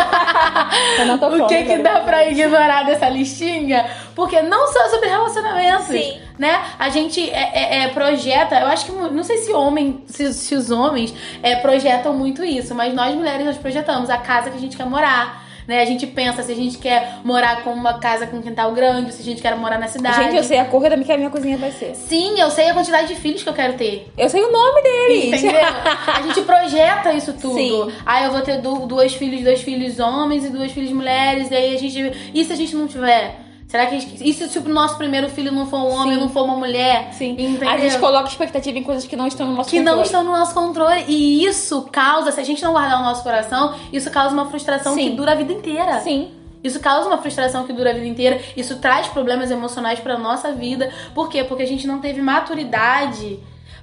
O 1.42 1.46
que 1.46 1.64
que 1.64 1.78
dá 1.78 2.00
pra 2.00 2.24
ignorar 2.30 2.84
dessa 2.84 3.08
listinha? 3.08 3.86
Porque 4.14 4.40
não 4.42 4.66
só 4.72 4.88
sobre 4.90 5.08
relacionamentos, 5.08 5.86
Sim. 5.86 6.20
né? 6.38 6.62
A 6.78 6.88
gente 6.88 7.28
é, 7.30 7.50
é- 7.52 7.78
é, 7.84 7.88
projeta, 7.88 8.54
eu 8.60 8.68
acho 8.68 8.86
que, 8.86 8.92
não 8.92 9.24
sei 9.24 9.38
se 9.38 9.52
homem, 9.52 10.04
se, 10.06 10.32
se 10.32 10.54
os 10.54 10.70
homens 10.70 11.12
é, 11.42 11.56
projetam 11.56 12.12
muito 12.12 12.44
isso, 12.44 12.74
mas 12.74 12.94
nós 12.94 13.12
mulheres 13.14 13.44
nós 13.44 13.56
projetamos 13.56 14.08
a 14.10 14.16
casa 14.18 14.43
que 14.50 14.56
a 14.56 14.60
gente 14.60 14.76
quer 14.76 14.86
morar. 14.86 15.44
Né? 15.66 15.80
A 15.80 15.84
gente 15.86 16.06
pensa 16.06 16.42
se 16.42 16.52
a 16.52 16.54
gente 16.54 16.76
quer 16.76 17.20
morar 17.24 17.64
com 17.64 17.70
uma 17.72 17.98
casa 17.98 18.26
com 18.26 18.36
um 18.36 18.42
quintal 18.42 18.72
grande, 18.72 19.14
se 19.14 19.22
a 19.22 19.24
gente 19.24 19.40
quer 19.40 19.56
morar 19.56 19.78
na 19.78 19.88
cidade. 19.88 20.22
Gente, 20.24 20.36
eu 20.36 20.44
sei 20.44 20.58
a 20.58 20.66
cor 20.66 20.82
da 20.82 20.90
minha, 20.90 21.06
que 21.06 21.12
a 21.12 21.16
minha 21.16 21.30
cozinha 21.30 21.56
vai 21.56 21.70
ser. 21.70 21.94
Sim, 21.94 22.38
eu 22.38 22.50
sei 22.50 22.68
a 22.68 22.74
quantidade 22.74 23.08
de 23.08 23.14
filhos 23.14 23.42
que 23.42 23.48
eu 23.48 23.54
quero 23.54 23.72
ter. 23.72 24.12
Eu 24.16 24.28
sei 24.28 24.42
o 24.42 24.52
nome 24.52 24.82
deles. 24.82 25.42
Entendeu? 25.42 25.62
A 25.62 26.20
gente 26.22 26.42
projeta 26.42 27.14
isso 27.14 27.32
tudo. 27.40 27.54
Sim. 27.54 27.92
Ah, 28.04 28.24
eu 28.24 28.32
vou 28.32 28.42
ter 28.42 28.58
duas 28.58 29.14
filhos, 29.14 29.42
dois 29.42 29.62
filhos 29.62 29.98
homens 29.98 30.44
e 30.44 30.50
duas 30.50 30.70
filhas 30.70 30.92
mulheres. 30.92 31.50
E 31.50 31.54
aí 31.54 31.74
a 31.74 31.78
gente. 31.78 32.30
E 32.34 32.44
se 32.44 32.52
a 32.52 32.56
gente 32.56 32.76
não 32.76 32.86
tiver? 32.86 33.43
Será 33.74 33.86
que 33.86 33.96
a 33.96 33.98
gente. 33.98 34.28
E 34.28 34.32
se, 34.32 34.48
se 34.48 34.56
o 34.56 34.68
nosso 34.68 34.96
primeiro 34.96 35.28
filho 35.28 35.50
não 35.50 35.66
for 35.66 35.78
um 35.78 35.90
homem, 35.90 36.14
Sim. 36.14 36.20
não 36.20 36.28
for 36.28 36.44
uma 36.44 36.56
mulher? 36.56 37.12
Sim. 37.12 37.32
Entendeu? 37.32 37.68
A 37.68 37.76
gente 37.76 37.98
coloca 37.98 38.28
expectativa 38.28 38.78
em 38.78 38.84
coisas 38.84 39.04
que 39.04 39.16
não 39.16 39.26
estão 39.26 39.48
no 39.48 39.56
nosso 39.56 39.68
que 39.68 39.80
não 39.80 39.96
controle. 39.96 40.06
estão 40.06 40.22
no 40.22 40.30
nosso 40.30 40.54
controle. 40.54 41.04
E 41.08 41.44
isso 41.44 41.82
causa, 41.90 42.30
se 42.30 42.38
a 42.38 42.44
gente 42.44 42.62
não 42.62 42.70
guardar 42.70 43.00
o 43.00 43.02
nosso 43.02 43.24
coração, 43.24 43.74
isso 43.92 44.08
causa 44.12 44.32
uma 44.32 44.46
frustração 44.48 44.94
Sim. 44.94 45.10
que 45.10 45.16
dura 45.16 45.32
a 45.32 45.34
vida 45.34 45.52
inteira. 45.52 45.98
Sim. 46.02 46.30
Isso 46.62 46.78
causa 46.78 47.08
uma 47.08 47.18
frustração 47.18 47.64
que 47.64 47.72
dura 47.72 47.90
a 47.90 47.94
vida 47.94 48.06
inteira. 48.06 48.40
Isso 48.56 48.76
traz 48.76 49.08
problemas 49.08 49.50
emocionais 49.50 49.98
pra 49.98 50.16
nossa 50.16 50.52
vida. 50.52 50.92
Por 51.12 51.28
quê? 51.28 51.42
Porque 51.42 51.64
a 51.64 51.66
gente 51.66 51.84
não 51.84 51.98
teve 51.98 52.22
maturidade 52.22 53.40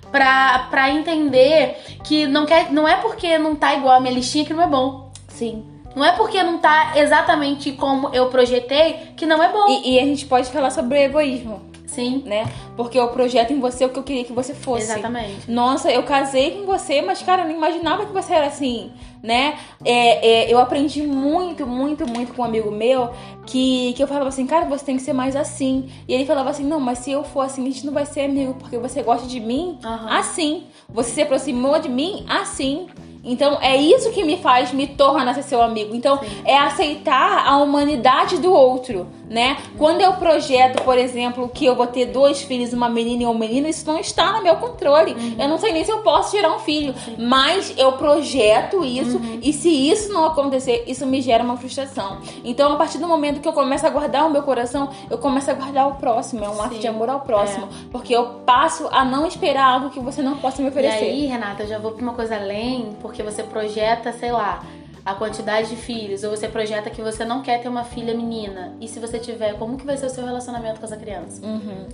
pra, 0.10 0.68
pra 0.72 0.90
entender 0.90 1.76
que 2.06 2.26
não, 2.28 2.46
quer, 2.46 2.72
não 2.72 2.88
é 2.88 2.96
porque 2.96 3.38
não 3.38 3.58
tá 3.58 3.76
igual 3.76 3.98
a 3.98 4.00
minha 4.00 4.14
listinha 4.14 4.46
que 4.46 4.54
não 4.54 4.64
é 4.64 4.68
bom. 4.68 5.12
Sim. 5.28 5.66
Não 5.96 6.06
é 6.06 6.14
porque 6.14 6.42
não 6.42 6.58
tá 6.58 6.94
exatamente 6.96 7.72
como 7.74 8.10
eu 8.14 8.28
projetei 8.30 9.14
que 9.16 9.26
não 9.26 9.42
é 9.42 9.52
bom. 9.52 9.68
E, 9.68 9.96
e 9.96 10.00
a 10.00 10.04
gente 10.04 10.26
pode 10.26 10.50
falar 10.50 10.70
sobre 10.72 11.04
egoísmo, 11.04 11.62
Sim, 11.92 12.24
né? 12.26 12.46
Porque 12.78 12.98
eu 12.98 13.10
projeto 13.10 13.52
em 13.52 13.60
você 13.60 13.84
o 13.84 13.90
que 13.90 14.00
eu 14.00 14.04
queria 14.04 14.24
que 14.24 14.32
você 14.32 14.54
fosse. 14.54 14.84
exatamente. 14.84 15.52
Nossa, 15.52 15.92
eu 15.92 16.04
casei 16.04 16.52
com 16.52 16.66
você, 16.66 17.02
mas, 17.02 17.22
cara, 17.22 17.42
eu 17.42 17.50
não 17.50 17.56
imaginava 17.56 18.06
que 18.06 18.14
você 18.14 18.34
era 18.34 18.48
assim, 18.48 18.92
né? 19.22 19.60
É, 19.84 20.46
é, 20.46 20.54
eu 20.54 20.58
aprendi 20.58 21.04
muito, 21.04 21.68
muito, 21.68 22.08
muito 22.08 22.34
com 22.34 22.42
um 22.44 22.46
amigo 22.46 22.72
meu 22.72 23.10
que, 23.46 23.92
que 23.94 24.02
eu 24.02 24.08
falava 24.08 24.30
assim, 24.30 24.48
cara, 24.48 24.66
você 24.66 24.86
tem 24.86 24.96
que 24.96 25.04
ser 25.04 25.12
mais 25.12 25.36
assim. 25.36 25.90
E 26.08 26.14
ele 26.14 26.26
falava 26.26 26.50
assim, 26.50 26.64
não, 26.64 26.80
mas 26.80 27.00
se 27.00 27.12
eu 27.12 27.26
for 27.26 27.42
assim, 27.42 27.62
a 27.64 27.66
gente 27.70 27.86
não 27.86 27.92
vai 27.92 28.06
ser 28.06 28.22
amigo, 28.22 28.54
porque 28.54 28.78
você 28.78 29.04
gosta 29.04 29.28
de 29.28 29.42
mim 29.42 29.78
Aham. 29.84 30.18
assim. 30.18 30.64
Você 30.88 31.12
se 31.12 31.22
aproximou 31.22 31.78
de 31.78 31.90
mim 31.90 32.26
assim. 32.30 32.88
Então 33.24 33.58
é 33.62 33.76
isso 33.78 34.12
que 34.12 34.24
me 34.24 34.38
faz, 34.38 34.72
me 34.74 34.88
torna 34.88 35.34
ser 35.34 35.44
seu 35.44 35.62
amigo. 35.62 35.96
Então 35.96 36.20
é 36.44 36.58
aceitar 36.58 37.48
a 37.48 37.58
humanidade 37.58 38.38
do 38.40 38.52
outro, 38.52 39.08
né? 39.30 39.58
Quando 39.78 40.02
eu 40.02 40.14
projeto, 40.14 40.82
por 40.84 40.98
exemplo, 40.98 41.48
que 41.54 41.66
eu 41.66 41.76
vou 41.76 41.88
ter 41.88 42.08
dois 42.08 42.42
filhos, 42.42 42.74
uma 42.74 42.90
menina 42.90 43.24
e 43.24 43.26
um 43.26 43.34
menino, 43.38 43.68
isso 43.68 43.86
não 43.86 44.00
está 44.00 44.34
no 44.34 44.42
meu 44.44 44.56
controle. 44.56 45.16
Eu 45.40 45.48
não 45.48 45.58
sei 45.58 45.72
nem 45.72 45.84
se 45.86 45.92
eu 45.92 46.00
posso 46.00 46.36
gerar 46.36 46.54
um 46.56 46.60
filho, 46.60 46.94
mas 47.18 47.74
eu 47.78 47.92
projeto 47.94 48.84
isso 48.84 49.20
e 49.42 49.54
se 49.54 49.70
isso 49.70 50.12
não 50.12 50.26
acontecer, 50.26 50.84
isso 50.88 51.06
me 51.06 51.22
gera 51.22 51.44
uma 51.44 51.58
frustração. 51.58 52.18
Então 52.44 52.74
a 52.74 52.76
partir 52.76 52.98
do 52.98 53.08
momento 53.08 53.40
que 53.40 53.48
eu 53.48 53.54
começo 53.54 53.86
a 53.86 53.90
guardar 53.90 54.26
o 54.26 54.30
meu 54.32 54.42
coração, 54.44 54.90
eu 55.10 55.18
começo 55.18 55.50
a 55.50 55.54
guardar 55.54 55.88
o 55.88 55.96
próximo, 55.96 56.44
é 56.44 56.50
um 56.50 56.62
ato 56.62 56.76
Sim. 56.76 56.80
de 56.82 56.88
amor 56.88 57.10
ao 57.10 57.20
próximo, 57.22 57.68
porque 57.92 58.16
eu 58.16 58.26
passo 58.46 58.88
a 58.92 59.06
não 59.06 59.26
esperar 59.28 59.66
algo 59.66 59.90
que 59.90 60.00
você 60.00 60.22
não 60.22 60.38
possa 60.38 60.62
me 60.62 60.68
E 60.68 60.72
oferecer. 60.72 61.06
aí, 61.06 61.26
Renata, 61.26 61.64
eu 61.64 61.68
já 61.68 61.78
vou 61.78 61.92
pra 61.92 62.02
uma 62.04 62.14
coisa 62.14 62.36
além, 62.36 62.90
porque 63.02 63.11
você 63.24 63.44
projeta, 63.44 64.12
sei 64.14 64.32
lá, 64.32 64.64
a 65.06 65.16
quantidade 65.16 65.70
de 65.70 65.76
filhos, 65.76 66.24
ou 66.24 66.30
você 66.30 66.48
projeta 66.48 66.90
que 66.90 67.02
você 67.02 67.26
não 67.26 67.42
quer 67.42 67.62
ter 67.62 67.68
uma 67.68 67.84
filha 67.84 68.14
menina. 68.14 68.76
E 68.80 68.88
se 68.88 69.00
você 69.00 69.18
tiver, 69.18 69.54
como 69.54 69.78
que 69.78 69.86
vai 69.86 69.98
ser 69.98 70.06
o 70.06 70.10
seu 70.10 70.26
relacionamento 70.26 70.80
com 70.80 70.86
essa 70.86 70.98
criança? 70.98 71.46
Uhum. 71.46 71.88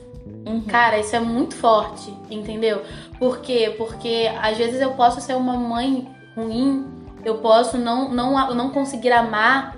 Uhum. 0.46 0.62
Cara, 0.62 1.00
isso 1.00 1.16
é 1.16 1.20
muito 1.20 1.56
forte, 1.56 2.14
entendeu? 2.30 2.82
Por 3.18 3.40
quê? 3.40 3.74
Porque 3.78 4.30
às 4.42 4.58
vezes 4.58 4.82
eu 4.82 4.92
posso 4.92 5.22
ser 5.22 5.36
uma 5.36 5.54
mãe 5.54 6.08
ruim, 6.36 6.86
eu 7.24 7.38
posso 7.38 7.78
não, 7.78 8.10
não, 8.10 8.54
não 8.54 8.70
conseguir 8.70 9.12
amar, 9.12 9.78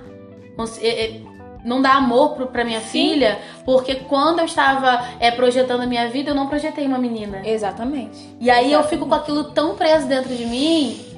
não 1.64 1.82
dar 1.82 1.98
amor 1.98 2.36
pro, 2.36 2.48
pra 2.48 2.64
minha 2.64 2.82
Sim. 2.82 2.88
filha, 2.88 3.40
porque 3.64 3.96
quando 3.96 4.40
eu 4.40 4.46
estava 4.46 5.04
é, 5.20 5.32
projetando 5.32 5.82
a 5.82 5.88
minha 5.88 6.10
vida, 6.10 6.32
eu 6.32 6.36
não 6.36 6.48
projetei 6.48 6.86
uma 6.86 6.98
menina. 6.98 7.42
Exatamente. 7.46 8.36
E 8.40 8.50
aí 8.50 8.66
eu 8.66 8.80
Exatamente. 8.80 8.90
fico 8.90 9.06
com 9.08 9.16
aquilo 9.16 9.46
tão 9.46 9.76
preso 9.76 10.08
dentro 10.08 10.36
de 10.36 10.46
mim 10.46 11.09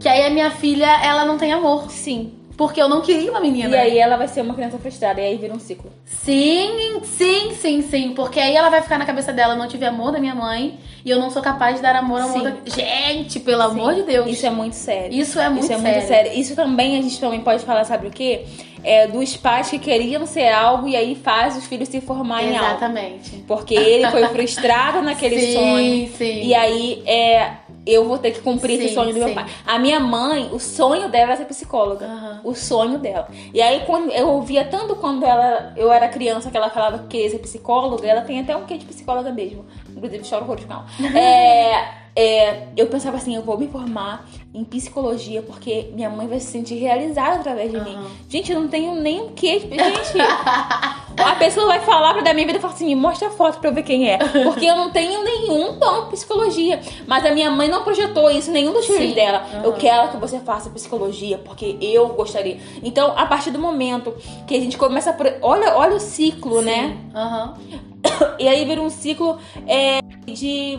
que 0.00 0.08
aí 0.08 0.26
a 0.26 0.30
minha 0.30 0.50
filha, 0.50 0.86
ela 1.02 1.24
não 1.24 1.36
tem 1.36 1.52
amor. 1.52 1.90
Sim. 1.90 2.32
Porque 2.56 2.82
eu 2.82 2.88
não 2.88 3.00
queria 3.00 3.30
uma 3.30 3.40
menina. 3.40 3.76
E 3.76 3.78
aí 3.78 3.98
ela 3.98 4.16
vai 4.16 4.26
ser 4.26 4.40
uma 4.40 4.52
criança 4.52 4.78
frustrada, 4.78 5.20
e 5.20 5.24
aí 5.24 5.36
vira 5.36 5.54
um 5.54 5.60
ciclo. 5.60 5.92
Sim, 6.04 7.00
sim, 7.04 7.54
sim, 7.54 7.82
sim. 7.82 8.12
Porque 8.14 8.40
aí 8.40 8.56
ela 8.56 8.68
vai 8.68 8.82
ficar 8.82 8.98
na 8.98 9.06
cabeça 9.06 9.32
dela, 9.32 9.54
eu 9.54 9.58
não 9.58 9.68
tive 9.68 9.86
amor 9.86 10.10
da 10.10 10.18
minha 10.18 10.34
mãe 10.34 10.76
e 11.04 11.10
eu 11.10 11.18
não 11.18 11.30
sou 11.30 11.40
capaz 11.40 11.76
de 11.76 11.82
dar 11.82 11.94
amor 11.96 12.20
ao 12.20 12.28
amor 12.28 12.50
Sim. 12.50 12.56
da... 12.64 12.82
Gente, 12.82 13.40
pelo 13.40 13.62
amor 13.62 13.94
de 13.94 14.02
Deus. 14.02 14.26
Isso 14.28 14.44
é 14.44 14.50
muito 14.50 14.74
sério. 14.74 15.16
Isso 15.16 15.38
é 15.38 15.48
muito 15.48 15.64
Isso 15.64 15.72
é 15.72 15.78
sério. 15.78 15.92
muito 15.94 16.08
sério. 16.08 16.32
Isso 16.34 16.56
também 16.56 16.98
a 16.98 17.02
gente 17.02 17.20
também 17.20 17.40
pode 17.40 17.64
falar, 17.64 17.84
sabe 17.84 18.08
o 18.08 18.10
quê? 18.10 18.44
É 18.82 19.06
dos 19.06 19.36
pais 19.36 19.70
que 19.70 19.78
queriam 19.78 20.26
ser 20.26 20.48
algo 20.48 20.88
e 20.88 20.96
aí 20.96 21.14
faz 21.14 21.56
os 21.56 21.64
filhos 21.64 21.88
se 21.88 22.00
formar 22.00 22.42
em 22.42 22.56
algo. 22.56 22.70
Exatamente. 22.70 23.44
Porque 23.46 23.74
ele 23.74 24.10
foi 24.10 24.26
frustrado 24.34 25.00
naquele 25.00 25.40
sim, 25.40 25.52
sonho. 25.54 26.08
Sim, 26.16 26.42
E 26.42 26.54
aí 26.54 27.02
é, 27.06 27.52
eu 27.92 28.06
vou 28.06 28.18
ter 28.18 28.32
que 28.32 28.40
cumprir 28.40 28.78
esse 28.78 28.88
Sim, 28.88 28.94
sonho 28.94 29.12
do 29.12 29.18
meu 29.18 29.28
sim. 29.28 29.34
pai. 29.34 29.46
A 29.66 29.78
minha 29.78 29.98
mãe, 29.98 30.50
o 30.52 30.58
sonho 30.58 31.08
dela 31.08 31.32
era 31.32 31.36
ser 31.36 31.44
psicóloga. 31.46 32.06
Aham. 32.06 32.40
O 32.44 32.54
sonho 32.54 32.98
dela. 32.98 33.28
E 33.52 33.60
aí, 33.60 33.84
quando 33.86 34.10
eu 34.10 34.28
ouvia 34.28 34.64
tanto 34.64 34.96
quando 34.96 35.24
ela, 35.24 35.72
eu 35.76 35.90
era 35.92 36.08
criança 36.08 36.50
que 36.50 36.56
ela 36.56 36.70
falava 36.70 36.98
que 36.98 37.06
queria 37.08 37.30
ser 37.30 37.38
psicóloga, 37.38 38.06
ela 38.06 38.22
tem 38.22 38.40
até 38.40 38.56
um 38.56 38.64
quê 38.64 38.76
de 38.76 38.84
psicóloga 38.84 39.30
mesmo. 39.32 39.64
Inclusive, 39.88 40.24
choro 40.24 40.44
com 40.44 40.54
ela. 40.54 40.86
É, 41.18 42.08
é, 42.14 42.68
eu 42.76 42.86
pensava 42.88 43.16
assim, 43.16 43.34
eu 43.34 43.42
vou 43.42 43.56
me 43.56 43.68
formar 43.68 44.26
em 44.54 44.64
psicologia 44.64 45.42
porque 45.42 45.90
minha 45.94 46.08
mãe 46.08 46.26
vai 46.26 46.40
se 46.40 46.46
sentir 46.50 46.76
realizada 46.76 47.36
através 47.36 47.70
de 47.70 47.80
mim. 47.80 47.94
Aham. 47.94 48.06
Gente, 48.28 48.50
eu 48.52 48.60
não 48.60 48.68
tenho 48.68 48.94
nem 48.94 49.20
o 49.20 49.30
quê. 49.32 49.58
Gente, 49.60 50.20
a 51.22 51.34
pessoa 51.36 51.66
vai 51.66 51.80
falar 51.80 52.14
pra 52.14 52.22
da 52.22 52.32
minha 52.32 52.46
vida 52.46 52.58
e 52.58 52.60
falar 52.62 52.72
assim, 52.74 52.86
me 52.86 52.94
mostra 52.96 53.28
a 53.28 53.30
foto 53.30 53.58
pra 53.60 53.68
eu 53.70 53.74
ver 53.74 53.82
quem 53.82 54.08
é. 54.10 54.16
Porque 54.16 54.64
eu 54.64 54.74
não 54.74 54.90
tenho 54.90 55.22
nenhum 55.22 55.78
dom 55.78 56.04
de 56.04 56.10
psicologia. 56.12 56.80
Mas 57.06 57.26
a 57.26 57.30
minha 57.32 57.50
mãe 57.50 57.68
não 57.68 57.84
projetou 57.84 58.30
isso, 58.30 58.50
nenhum 58.50 58.72
dos 58.72 58.86
filhos 58.86 59.10
Sim. 59.10 59.14
dela. 59.14 59.44
Eu 59.62 59.70
Aham. 59.70 59.78
quero 59.78 60.08
que 60.12 60.16
você 60.16 60.40
faça 60.40 60.70
psicologia, 60.70 61.38
porque 61.38 61.76
eu 61.80 62.08
gostaria. 62.08 62.58
Então, 62.82 63.12
a 63.16 63.26
partir 63.26 63.50
do 63.50 63.58
momento 63.58 64.14
que 64.46 64.54
a 64.56 64.60
gente 64.60 64.78
começa 64.78 65.12
pro- 65.12 65.34
Olha, 65.42 65.76
olha 65.76 65.96
o 65.96 66.00
ciclo, 66.00 66.62
né? 66.62 66.96
Aham. 67.14 67.54
E 68.38 68.46
aí 68.48 68.64
vira 68.64 68.80
um 68.80 68.88
ciclo 68.88 69.36
é, 69.66 70.00
de. 70.26 70.78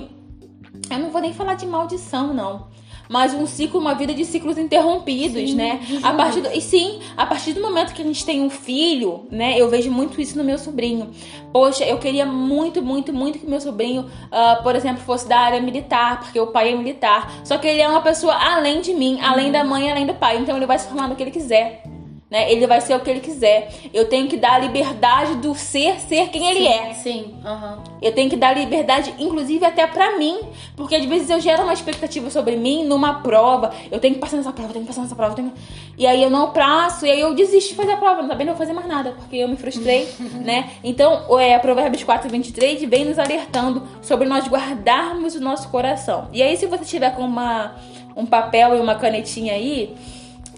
Eu 0.89 0.99
não 0.99 1.09
vou 1.11 1.21
nem 1.21 1.33
falar 1.33 1.53
de 1.55 1.65
maldição, 1.67 2.33
não. 2.33 2.67
Mas 3.09 3.33
um 3.33 3.47
ciclo, 3.47 3.79
uma 3.79 3.95
vida 3.95 4.13
de 4.13 4.23
ciclos 4.23 4.55
interrompidos, 4.55 5.49
Sim, 5.49 5.55
né? 5.55 5.81
A 6.03 6.13
partir 6.13 6.41
do, 6.41 6.51
e 6.51 6.61
sim, 6.61 6.99
a 7.17 7.25
partir 7.25 7.53
do 7.53 7.61
momento 7.61 7.91
que 7.91 8.03
a 8.03 8.05
gente 8.05 8.23
tem 8.23 8.39
um 8.39 8.51
filho, 8.51 9.25
né? 9.31 9.59
Eu 9.59 9.67
vejo 9.67 9.91
muito 9.91 10.21
isso 10.21 10.37
no 10.37 10.43
meu 10.43 10.59
sobrinho. 10.59 11.09
Poxa, 11.51 11.83
eu 11.83 11.97
queria 11.97 12.23
muito, 12.23 12.83
muito, 12.83 13.11
muito 13.11 13.39
que 13.39 13.47
meu 13.47 13.59
sobrinho, 13.59 14.05
ah, 14.31 14.59
por 14.61 14.75
exemplo, 14.75 15.01
fosse 15.01 15.27
da 15.27 15.39
área 15.39 15.59
militar, 15.59 16.19
porque 16.19 16.39
o 16.39 16.47
pai 16.47 16.71
é 16.71 16.75
militar. 16.75 17.41
Só 17.43 17.57
que 17.57 17.67
ele 17.67 17.81
é 17.81 17.87
uma 17.87 18.01
pessoa 18.01 18.35
além 18.35 18.79
de 18.79 18.93
mim, 18.93 19.19
além 19.21 19.51
da 19.51 19.63
mãe, 19.63 19.89
além 19.89 20.05
do 20.05 20.13
pai. 20.13 20.37
Então 20.37 20.55
ele 20.55 20.67
vai 20.67 20.77
se 20.77 20.87
formar 20.87 21.07
no 21.07 21.15
que 21.15 21.23
ele 21.23 21.31
quiser. 21.31 21.81
Né? 22.29 22.51
Ele 22.51 22.67
vai 22.67 22.79
ser 22.79 22.95
o 22.95 23.00
que 23.00 23.09
ele 23.09 23.21
quiser. 23.21 23.74
Eu 23.91 24.07
tenho 24.07 24.27
que 24.27 24.38
dar 24.38 24.53
a 24.53 24.59
liberdade 24.59 25.38
do 25.38 25.55
ser 25.55 26.00
ser 26.00 26.29
quem 26.29 26.48
ele 26.48 26.59
sim, 26.59 26.67
é. 26.67 26.93
Sim, 26.93 27.36
aham. 27.43 27.83
Eu 28.00 28.12
tenho 28.13 28.29
que 28.29 28.36
dar 28.36 28.55
liberdade, 28.55 29.15
inclusive 29.17 29.65
até 29.65 29.88
pra 29.88 30.15
mim, 30.17 30.39
porque 30.75 30.95
às 30.95 31.05
vezes 31.05 31.29
eu 31.29 31.39
gero 31.39 31.63
uma 31.63 31.74
expectativa 31.74 32.29
sobre 32.29 32.55
mim 32.55 32.86
numa 32.86 33.21
prova. 33.21 33.74
Eu 33.91 34.00
tenho 34.00 34.13
que 34.13 34.19
passar 34.19 34.38
nessa 34.38 34.51
prova, 34.51 34.69
eu 34.69 34.74
tenho 34.74 34.86
que 34.86 34.89
passar 34.89 35.01
nessa 35.01 35.15
prova. 35.15 35.33
tenho 35.33 35.51
E 35.98 36.05
aí 36.05 36.21
eu 36.21 36.29
não 36.29 36.51
passo, 36.51 37.03
e 37.05 37.09
aí 37.09 37.20
eu 37.20 37.33
desisto 37.33 37.70
de 37.70 37.75
fazer 37.75 37.94
a 37.94 37.98
prova. 37.98 38.22
Não, 38.22 38.35
não 38.35 38.46
vou 38.46 38.55
fazer 38.55 38.74
mais 38.74 38.87
nada, 38.87 39.11
porque 39.18 39.37
eu 39.37 39.48
me 39.48 39.55
frustrei, 39.55 40.07
né? 40.46 40.70
Então, 40.83 41.39
é, 41.39 41.57
Provérbios 41.57 42.03
4, 42.03 42.29
23 42.29 42.83
vem 42.83 43.05
nos 43.05 43.18
alertando 43.18 43.87
sobre 44.03 44.27
nós 44.27 44.48
guardarmos 44.48 45.33
o 45.33 45.42
nosso 45.42 45.70
coração. 45.70 46.29
E 46.31 46.44
aí, 46.44 46.55
se 46.55 46.68
você 46.68 46.85
tiver 46.85 47.15
com 47.15 47.24
uma, 47.24 47.75
um 48.15 48.25
papel 48.25 48.75
e 48.75 48.79
uma 48.79 48.94
canetinha 48.94 49.53
aí, 49.53 49.96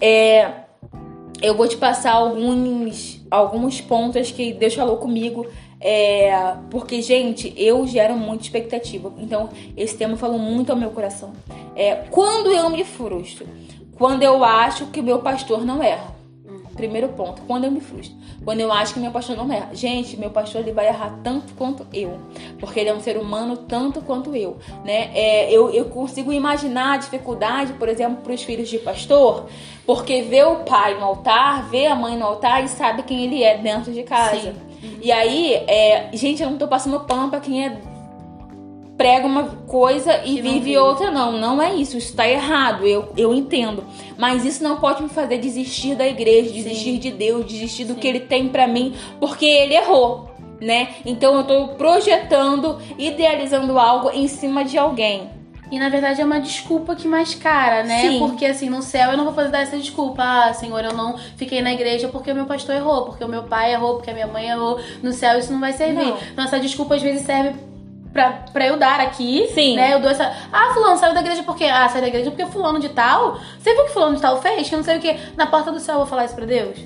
é, 0.00 0.61
eu 1.42 1.54
vou 1.56 1.66
te 1.66 1.76
passar 1.76 2.12
alguns, 2.12 3.20
alguns 3.30 3.80
pontos 3.80 4.30
que 4.30 4.52
Deus 4.52 4.74
falou 4.74 4.96
comigo. 4.96 5.46
É, 5.80 6.54
porque, 6.70 7.02
gente, 7.02 7.52
eu 7.56 7.84
gero 7.86 8.14
muita 8.16 8.44
expectativa. 8.44 9.12
Então, 9.18 9.48
esse 9.76 9.96
tema 9.96 10.16
falou 10.16 10.38
muito 10.38 10.70
ao 10.70 10.78
meu 10.78 10.90
coração. 10.90 11.32
É, 11.74 11.96
quando 12.10 12.52
eu 12.52 12.70
me 12.70 12.84
frustro, 12.84 13.48
quando 13.96 14.22
eu 14.22 14.44
acho 14.44 14.86
que 14.86 15.00
o 15.00 15.02
meu 15.02 15.18
pastor 15.18 15.64
não 15.64 15.82
erra. 15.82 16.21
Primeiro 16.74 17.08
ponto, 17.08 17.42
quando 17.42 17.64
eu 17.64 17.70
me 17.70 17.80
frustro. 17.80 18.16
Quando 18.44 18.60
eu 18.60 18.72
acho 18.72 18.94
que 18.94 19.00
meu 19.00 19.10
pastor 19.10 19.36
não 19.36 19.52
erra. 19.52 19.70
Gente, 19.72 20.16
meu 20.16 20.30
pastor 20.30 20.62
ele 20.62 20.72
vai 20.72 20.88
errar 20.88 21.18
tanto 21.22 21.52
quanto 21.54 21.86
eu. 21.92 22.18
Porque 22.58 22.80
ele 22.80 22.88
é 22.88 22.94
um 22.94 23.00
ser 23.00 23.16
humano 23.16 23.56
tanto 23.56 24.00
quanto 24.00 24.34
eu. 24.34 24.56
Né? 24.84 25.10
É, 25.14 25.52
eu, 25.52 25.70
eu 25.70 25.86
consigo 25.86 26.32
imaginar 26.32 26.94
a 26.94 26.96
dificuldade, 26.96 27.74
por 27.74 27.88
exemplo, 27.88 28.22
para 28.22 28.32
os 28.32 28.42
filhos 28.42 28.68
de 28.68 28.78
pastor. 28.78 29.46
Porque 29.86 30.22
vê 30.22 30.42
o 30.44 30.56
pai 30.60 30.98
no 30.98 31.04
altar, 31.04 31.68
vê 31.68 31.86
a 31.86 31.94
mãe 31.94 32.16
no 32.16 32.24
altar 32.24 32.64
e 32.64 32.68
sabe 32.68 33.02
quem 33.02 33.24
ele 33.24 33.42
é 33.42 33.58
dentro 33.58 33.92
de 33.92 34.02
casa. 34.02 34.40
Sim. 34.40 34.98
E 35.00 35.12
aí, 35.12 35.54
é, 35.54 36.10
gente, 36.12 36.42
eu 36.42 36.50
não 36.50 36.58
tô 36.58 36.66
passando 36.66 36.98
pano 37.00 37.28
pra 37.28 37.40
quem 37.40 37.64
é 37.66 37.76
prega 39.02 39.26
uma 39.26 39.44
coisa 39.66 40.22
e 40.24 40.40
vive 40.40 40.78
outra, 40.78 41.10
não. 41.10 41.32
Não 41.32 41.60
é 41.60 41.74
isso. 41.74 41.98
Isso 41.98 42.14
tá 42.14 42.28
errado. 42.28 42.86
Eu, 42.86 43.12
eu 43.16 43.34
entendo. 43.34 43.82
Mas 44.16 44.44
isso 44.44 44.62
não 44.62 44.76
pode 44.76 45.02
me 45.02 45.08
fazer 45.08 45.38
desistir 45.38 45.96
da 45.96 46.06
igreja, 46.06 46.52
desistir 46.52 46.98
de 46.98 47.10
Deus, 47.10 47.44
desistir 47.44 47.84
do 47.84 47.94
Sim. 47.94 47.98
que 47.98 48.06
Ele 48.06 48.20
tem 48.20 48.48
pra 48.48 48.68
mim, 48.68 48.94
porque 49.18 49.44
Ele 49.44 49.74
errou. 49.74 50.30
Né? 50.60 50.90
Então 51.04 51.34
eu 51.34 51.42
tô 51.42 51.68
projetando, 51.74 52.78
idealizando 52.96 53.76
algo 53.76 54.10
em 54.10 54.28
cima 54.28 54.64
de 54.64 54.78
alguém. 54.78 55.28
E 55.72 55.78
na 55.80 55.88
verdade 55.88 56.20
é 56.20 56.24
uma 56.24 56.38
desculpa 56.38 56.94
que 56.94 57.08
mais 57.08 57.34
cara, 57.34 57.82
né? 57.82 58.02
Sim. 58.02 58.18
Porque 58.20 58.46
assim, 58.46 58.70
no 58.70 58.80
céu 58.80 59.10
eu 59.10 59.16
não 59.16 59.24
vou 59.24 59.34
fazer 59.34 59.50
dar 59.50 59.62
essa 59.62 59.76
desculpa. 59.76 60.22
Ah, 60.22 60.54
Senhor, 60.54 60.84
eu 60.84 60.92
não 60.92 61.18
fiquei 61.36 61.60
na 61.60 61.72
igreja 61.72 62.06
porque 62.06 62.30
o 62.30 62.34
meu 62.34 62.44
pastor 62.44 62.76
errou, 62.76 63.06
porque 63.06 63.24
o 63.24 63.28
meu 63.28 63.42
pai 63.42 63.72
errou, 63.72 63.94
porque 63.94 64.10
a 64.10 64.14
minha 64.14 64.28
mãe 64.28 64.48
errou. 64.48 64.78
No 65.02 65.12
céu 65.12 65.36
isso 65.36 65.52
não 65.52 65.58
vai 65.58 65.72
servir. 65.72 66.14
Não. 66.36 66.44
Essa 66.44 66.60
desculpa 66.60 66.94
às 66.94 67.02
vezes 67.02 67.22
serve 67.22 67.71
pra, 68.12 68.44
pra 68.52 68.66
eu 68.66 68.76
dar 68.76 69.00
aqui. 69.00 69.48
Sim. 69.54 69.76
Né? 69.76 69.94
Eu 69.94 70.00
dou 70.00 70.10
essa. 70.10 70.32
Ah, 70.52 70.72
fulano 70.74 70.96
saiu 70.98 71.14
da 71.14 71.20
igreja 71.20 71.42
porque. 71.42 71.64
Ah, 71.64 71.88
saiu 71.88 72.02
da 72.02 72.08
igreja 72.08 72.30
porque 72.30 72.46
fulano 72.46 72.78
de 72.78 72.88
tal. 72.90 73.38
Você 73.58 73.72
viu 73.72 73.82
o 73.82 73.86
que 73.86 73.92
fulano 73.92 74.16
de 74.16 74.22
tal 74.22 74.40
fez? 74.40 74.68
Que 74.68 74.74
eu 74.74 74.78
não 74.78 74.84
sei 74.84 74.98
o 74.98 75.00
que. 75.00 75.16
Na 75.36 75.46
porta 75.46 75.72
do 75.72 75.80
céu 75.80 75.94
eu 75.94 75.98
vou 76.00 76.06
falar 76.06 76.24
isso 76.24 76.34
pra 76.34 76.46
Deus? 76.46 76.78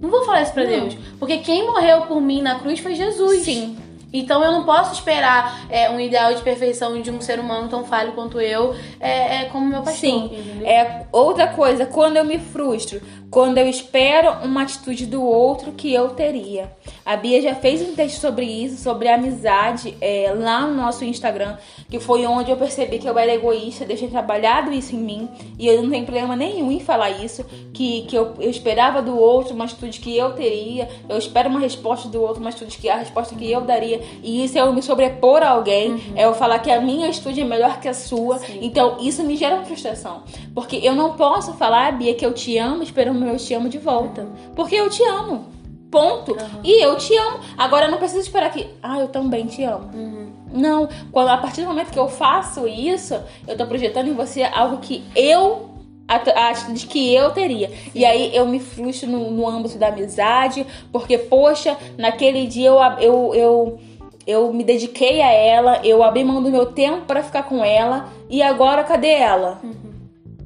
Não 0.00 0.10
vou 0.10 0.24
falar 0.24 0.42
isso 0.42 0.52
pra 0.52 0.64
Não. 0.64 0.70
Deus. 0.70 0.96
Porque 1.18 1.38
quem 1.38 1.66
morreu 1.66 2.02
por 2.02 2.20
mim 2.20 2.42
na 2.42 2.56
cruz 2.58 2.80
foi 2.80 2.94
Jesus. 2.94 3.42
Sim. 3.42 3.78
Então 4.12 4.42
eu 4.42 4.52
não 4.52 4.64
posso 4.64 4.92
esperar 4.92 5.66
é, 5.68 5.90
um 5.90 5.98
ideal 5.98 6.32
de 6.32 6.42
perfeição 6.42 7.00
de 7.02 7.10
um 7.10 7.20
ser 7.20 7.38
humano 7.38 7.68
tão 7.68 7.84
falho 7.84 8.12
quanto 8.12 8.40
eu, 8.40 8.74
é, 9.00 9.42
é 9.42 9.44
como 9.46 9.66
meu 9.66 9.82
pastor. 9.82 10.00
Sim. 10.00 10.26
entendeu? 10.26 10.66
É 10.66 11.06
outra 11.12 11.48
coisa, 11.48 11.84
quando 11.84 12.16
eu 12.16 12.24
me 12.24 12.38
frustro, 12.38 13.00
quando 13.30 13.58
eu 13.58 13.68
espero 13.68 14.30
uma 14.44 14.62
atitude 14.62 15.06
do 15.06 15.22
outro 15.22 15.72
que 15.72 15.92
eu 15.92 16.10
teria. 16.10 16.70
A 17.04 17.16
Bia 17.16 17.40
já 17.40 17.54
fez 17.54 17.82
um 17.82 17.94
texto 17.94 18.20
sobre 18.20 18.44
isso, 18.44 18.82
sobre 18.82 19.08
amizade, 19.08 19.96
é, 20.00 20.32
lá 20.36 20.66
no 20.66 20.74
nosso 20.74 21.04
Instagram, 21.04 21.56
que 21.88 22.00
foi 22.00 22.26
onde 22.26 22.50
eu 22.50 22.56
percebi 22.56 22.98
que 22.98 23.08
eu 23.08 23.18
era 23.18 23.34
egoísta, 23.34 23.84
deixei 23.84 24.08
trabalhado 24.08 24.72
isso 24.72 24.94
em 24.94 24.98
mim, 24.98 25.28
e 25.58 25.66
eu 25.66 25.82
não 25.82 25.90
tenho 25.90 26.04
problema 26.04 26.34
nenhum 26.34 26.70
em 26.70 26.80
falar 26.80 27.10
isso, 27.10 27.44
que, 27.72 28.02
que 28.02 28.16
eu, 28.16 28.34
eu 28.38 28.50
esperava 28.50 29.02
do 29.02 29.16
outro 29.16 29.54
uma 29.54 29.64
atitude 29.64 30.00
que 30.00 30.16
eu 30.16 30.32
teria, 30.32 30.88
eu 31.08 31.16
espero 31.16 31.48
uma 31.48 31.60
resposta 31.60 32.08
do 32.08 32.20
outro, 32.20 32.40
uma 32.40 32.50
atitude 32.50 32.78
que 32.78 32.88
a 32.88 32.96
resposta 32.96 33.34
que 33.34 33.50
eu 33.50 33.60
daria, 33.60 34.00
e 34.22 34.44
isso 34.44 34.58
é 34.58 34.60
eu 34.60 34.72
me 34.72 34.82
sobrepor 34.82 35.42
a 35.42 35.50
alguém, 35.50 36.00
é 36.14 36.24
eu 36.24 36.34
falar 36.34 36.58
que 36.58 36.70
a 36.70 36.80
minha 36.80 37.08
atitude 37.08 37.40
é 37.40 37.44
melhor 37.44 37.80
que 37.80 37.88
a 37.88 37.94
sua, 37.94 38.38
Sim. 38.38 38.58
então 38.62 38.98
isso 39.00 39.22
me 39.22 39.36
gera 39.36 39.56
uma 39.56 39.64
frustração, 39.64 40.22
porque 40.56 40.80
eu 40.82 40.94
não 40.94 41.12
posso 41.12 41.52
falar, 41.52 41.92
Bia, 41.92 42.14
que 42.14 42.24
eu 42.24 42.32
te 42.32 42.56
amo 42.56 42.82
esperando 42.82 43.22
eu 43.26 43.36
te 43.36 43.52
amo 43.52 43.68
de 43.68 43.76
volta, 43.76 44.26
porque 44.54 44.74
eu 44.74 44.88
te 44.88 45.02
amo. 45.02 45.48
Ponto. 45.90 46.32
Uhum. 46.32 46.60
E 46.64 46.82
eu 46.82 46.96
te 46.96 47.14
amo. 47.14 47.40
Agora 47.58 47.84
eu 47.84 47.90
não 47.90 47.98
preciso 47.98 48.22
esperar 48.22 48.50
que, 48.50 48.66
ah, 48.82 48.98
eu 48.98 49.08
também 49.08 49.44
te 49.44 49.62
amo. 49.62 49.90
Uhum. 49.92 50.32
Não, 50.54 50.88
quando 51.12 51.28
a 51.28 51.36
partir 51.36 51.60
do 51.60 51.66
momento 51.66 51.90
que 51.90 51.98
eu 51.98 52.08
faço 52.08 52.66
isso, 52.66 53.20
eu 53.46 53.54
tô 53.54 53.66
projetando 53.66 54.08
em 54.08 54.14
você 54.14 54.44
algo 54.44 54.78
que 54.78 55.04
eu 55.14 55.72
a 56.08 56.14
a 56.14 56.48
atitude 56.48 56.86
que 56.86 57.14
eu 57.14 57.32
teria. 57.32 57.70
E 57.94 58.06
aí 58.06 58.34
eu 58.34 58.46
me 58.46 58.58
frustro 58.58 59.10
no, 59.10 59.30
no 59.30 59.46
âmbito 59.46 59.76
da 59.76 59.88
amizade, 59.88 60.66
porque, 60.90 61.18
poxa, 61.18 61.76
naquele 61.98 62.46
dia 62.46 62.68
eu, 62.68 62.78
eu, 62.98 63.34
eu, 63.34 63.80
eu 64.26 64.52
me 64.54 64.64
dediquei 64.64 65.20
a 65.20 65.30
ela, 65.30 65.80
eu 65.84 66.02
abri 66.02 66.24
mão 66.24 66.42
do 66.42 66.50
meu 66.50 66.64
tempo 66.64 67.02
pra 67.02 67.22
ficar 67.22 67.42
com 67.42 67.62
ela, 67.62 68.08
e 68.30 68.42
agora 68.42 68.82
cadê 68.84 69.10
ela? 69.10 69.60
Uhum. 69.62 69.95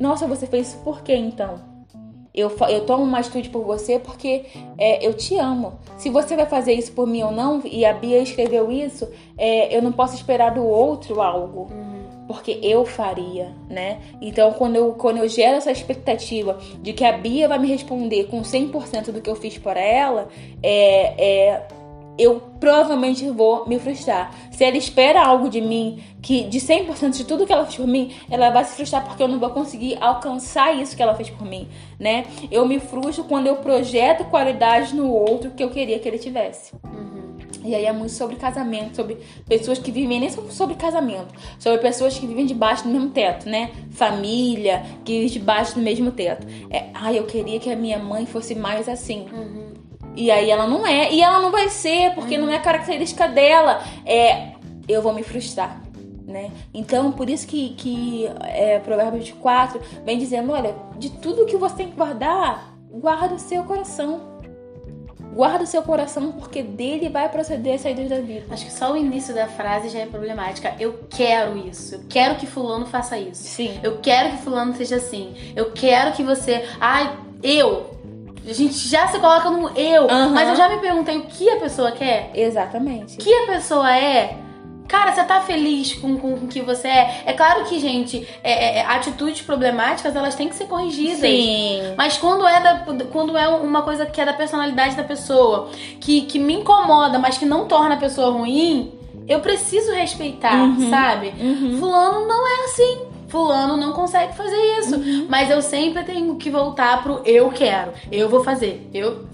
Nossa, 0.01 0.27
você 0.27 0.47
fez 0.47 0.69
isso 0.69 0.79
por 0.79 1.03
quê 1.03 1.15
então? 1.15 1.61
Eu, 2.33 2.51
eu 2.69 2.87
tomo 2.87 3.05
uma 3.05 3.19
atitude 3.19 3.51
por 3.51 3.65
você 3.65 3.99
porque 3.99 4.47
é, 4.79 5.07
eu 5.07 5.13
te 5.13 5.37
amo. 5.37 5.79
Se 5.99 6.09
você 6.09 6.35
vai 6.35 6.47
fazer 6.47 6.73
isso 6.73 6.93
por 6.93 7.07
mim 7.07 7.23
ou 7.23 7.31
não, 7.31 7.61
e 7.65 7.85
a 7.85 7.93
Bia 7.93 8.19
escreveu 8.19 8.73
isso, 8.73 9.07
é, 9.37 9.77
eu 9.77 9.83
não 9.83 9.93
posso 9.93 10.15
esperar 10.15 10.55
do 10.55 10.65
outro 10.65 11.21
algo. 11.21 11.69
Porque 12.27 12.61
eu 12.63 12.87
faria, 12.87 13.53
né? 13.69 14.01
Então, 14.23 14.53
quando 14.53 14.77
eu, 14.77 14.93
quando 14.93 15.19
eu 15.19 15.29
gero 15.29 15.57
essa 15.57 15.73
expectativa 15.73 16.57
de 16.81 16.93
que 16.93 17.05
a 17.05 17.13
Bia 17.13 17.49
vai 17.49 17.59
me 17.59 17.67
responder 17.67 18.29
com 18.29 18.41
100% 18.41 19.11
do 19.11 19.21
que 19.21 19.29
eu 19.29 19.35
fiz 19.35 19.59
por 19.59 19.77
ela, 19.77 20.29
é, 20.63 21.49
é, 21.51 21.69
eu 22.21 22.41
provavelmente 22.61 23.29
vou 23.31 23.67
me 23.67 23.79
frustrar. 23.79 24.33
Se 24.51 24.63
ela 24.63 24.77
espera 24.77 25.25
algo 25.25 25.49
de 25.49 25.61
mim, 25.61 26.03
que 26.21 26.45
de 26.45 26.61
100% 26.61 27.17
de 27.17 27.25
tudo 27.25 27.47
que 27.47 27.53
ela 27.53 27.65
fez 27.65 27.77
por 27.77 27.87
mim, 27.87 28.13
ela 28.31 28.51
vai 28.51 28.65
se 28.65 28.77
frustrar 28.77 29.05
porque 29.07 29.23
eu 29.23 29.29
não 29.29 29.39
vou 29.39 29.51
conseguir 29.51 29.97
alcançar 30.01 30.77
isso 30.77 30.95
que 30.95 31.03
ela 31.03 31.15
fez 31.15 31.31
por 31.31 31.47
mim, 31.47 31.67
né? 31.99 32.27
Eu 32.51 32.67
me 32.67 32.79
frustro 32.79 33.25
quando 33.25 33.47
eu 33.47 33.57
projeto 33.57 34.25
qualidades 34.25 34.93
no 34.93 35.11
outro 35.11 35.51
que 35.53 35.65
eu 35.65 35.71
queria 35.71 35.99
que 35.99 36.07
ele 36.07 36.19
tivesse. 36.19 36.73
E 37.65 37.75
aí 37.75 37.85
é 37.85 37.93
muito 37.93 38.13
sobre 38.13 38.37
casamento, 38.37 38.97
sobre 38.97 39.19
pessoas 39.47 39.79
que 39.79 39.91
vivem, 39.91 40.21
nem 40.21 40.31
sobre 40.31 40.75
casamento, 40.77 41.35
sobre 41.59 41.79
pessoas 41.79 42.19
que 42.19 42.27
vivem 42.27 42.47
debaixo 42.47 42.85
do 42.85 42.91
mesmo 42.91 43.11
teto, 43.11 43.49
né? 43.49 43.71
Família, 43.91 44.83
que 45.05 45.21
vive 45.21 45.31
debaixo 45.31 45.75
do 45.75 45.81
mesmo 45.81 46.11
teto. 46.11 46.47
É, 46.71 46.87
ai, 46.95 47.19
eu 47.19 47.25
queria 47.25 47.61
que 47.61 47.71
a 47.71 47.77
minha 47.77 47.99
mãe 47.99 48.25
fosse 48.25 48.55
mais 48.55 48.89
assim. 48.89 49.27
E 50.21 50.31
aí 50.31 50.51
ela 50.51 50.67
não 50.67 50.87
é, 50.87 51.11
e 51.11 51.23
ela 51.23 51.41
não 51.41 51.51
vai 51.51 51.71
ser, 51.71 52.15
porque 52.15 52.37
não 52.37 52.53
é 52.53 52.59
característica 52.59 53.27
dela. 53.27 53.83
É, 54.05 54.49
eu 54.87 55.01
vou 55.01 55.15
me 55.15 55.23
frustrar. 55.23 55.81
Né? 56.27 56.51
Então, 56.75 57.11
por 57.11 57.31
isso 57.31 57.47
que, 57.47 57.71
que 57.71 58.27
é, 58.43 58.79
Provérbios 58.81 59.25
24 59.31 59.81
vem 60.05 60.19
dizendo: 60.19 60.53
olha, 60.53 60.77
de 60.99 61.09
tudo 61.09 61.47
que 61.47 61.57
você 61.57 61.75
tem 61.75 61.89
que 61.89 61.97
guardar, 61.97 62.77
guarda 62.91 63.35
o 63.35 63.39
seu 63.39 63.65
coração. 63.65 64.29
Guarda 65.33 65.65
o 65.65 65.67
seu 65.67 65.83
coração, 65.83 66.33
porque 66.33 66.63
dele 66.63 67.09
vai 67.09 67.27
proceder 67.31 67.77
as 67.77 67.81
saídas 67.81 68.11
da 68.11 68.21
vida. 68.21 68.45
Acho 68.51 68.67
que 68.67 68.73
só 68.73 68.93
o 68.93 68.97
início 68.97 69.35
da 69.35 69.47
frase 69.47 69.89
já 69.89 70.01
é 70.01 70.07
problemática. 70.07 70.75
Eu 70.79 71.05
quero 71.09 71.57
isso. 71.57 71.95
Eu 71.95 72.01
quero 72.11 72.35
que 72.35 72.47
fulano 72.47 72.85
faça 72.85 73.17
isso. 73.17 73.43
Sim. 73.43 73.81
Eu 73.83 73.99
quero 73.99 74.33
que 74.33 74.43
fulano 74.43 74.75
seja 74.75 74.97
assim. 74.97 75.35
Eu 75.57 75.73
quero 75.73 76.13
que 76.13 76.23
você. 76.23 76.69
Ai, 76.79 77.17
eu. 77.43 77.90
A 78.49 78.53
gente 78.53 78.77
já 78.89 79.07
se 79.09 79.19
coloca 79.19 79.51
no 79.51 79.69
eu. 79.77 80.05
Aham. 80.11 80.31
Mas 80.31 80.49
eu 80.49 80.57
já 80.57 80.69
me 80.69 80.79
perguntei 80.79 81.17
o 81.19 81.23
que 81.27 81.49
a 81.51 81.57
pessoa 81.57 81.93
quer. 81.93 82.31
Exatamente. 82.35 83.15
O 83.17 83.19
que 83.19 83.33
a 83.33 83.47
pessoa 83.47 83.95
é. 83.97 84.37
Cara, 84.89 85.13
você 85.13 85.23
tá 85.23 85.41
feliz 85.41 85.93
com, 85.95 86.17
com, 86.19 86.37
com 86.37 86.47
o 86.47 86.49
que 86.49 86.61
você 86.63 86.89
é? 86.89 87.23
É 87.27 87.33
claro 87.33 87.65
que, 87.65 87.79
gente, 87.79 88.27
é- 88.43 88.79
é- 88.81 88.85
atitudes 88.87 89.41
problemáticas, 89.41 90.17
elas 90.17 90.35
têm 90.35 90.49
que 90.49 90.55
ser 90.57 90.65
corrigidas. 90.65 91.21
Sim. 91.21 91.81
Mas 91.97 92.17
quando 92.19 92.45
é, 92.45 92.61
da, 92.61 92.85
quando 93.13 93.39
é 93.39 93.47
uma 93.47 93.83
coisa 93.83 94.05
que 94.05 94.21
é 94.21 94.25
da 94.25 94.33
personalidade 94.33 94.97
da 94.97 95.05
pessoa, 95.05 95.69
que, 96.01 96.23
que 96.23 96.41
me 96.41 96.55
incomoda, 96.55 97.21
mas 97.21 97.39
que 97.39 97.47
não 97.47 97.67
torna 97.69 97.95
a 97.95 97.99
pessoa 97.99 98.33
ruim, 98.33 98.93
eu 99.29 99.39
preciso 99.39 99.93
respeitar, 99.93 100.57
Uhum. 100.57 100.91
sabe? 100.91 101.35
Uhum. 101.39 101.77
Fulano 101.79 102.27
não 102.27 102.49
é 102.49 102.65
assim. 102.65 102.99
Fulano 103.31 103.77
não 103.77 103.93
consegue 103.93 104.35
fazer 104.37 104.57
isso. 104.79 105.27
Mas 105.29 105.49
eu 105.51 105.63
sempre 105.63 106.03
tenho 106.05 106.37
que 106.37 106.51
voltar 106.51 107.03
pro 107.03 107.23
eu 107.25 107.51
quero. 107.51 107.93
Eu 108.11 108.29
vou 108.29 108.43
fazer. 108.43 108.89
Eu. 108.93 109.27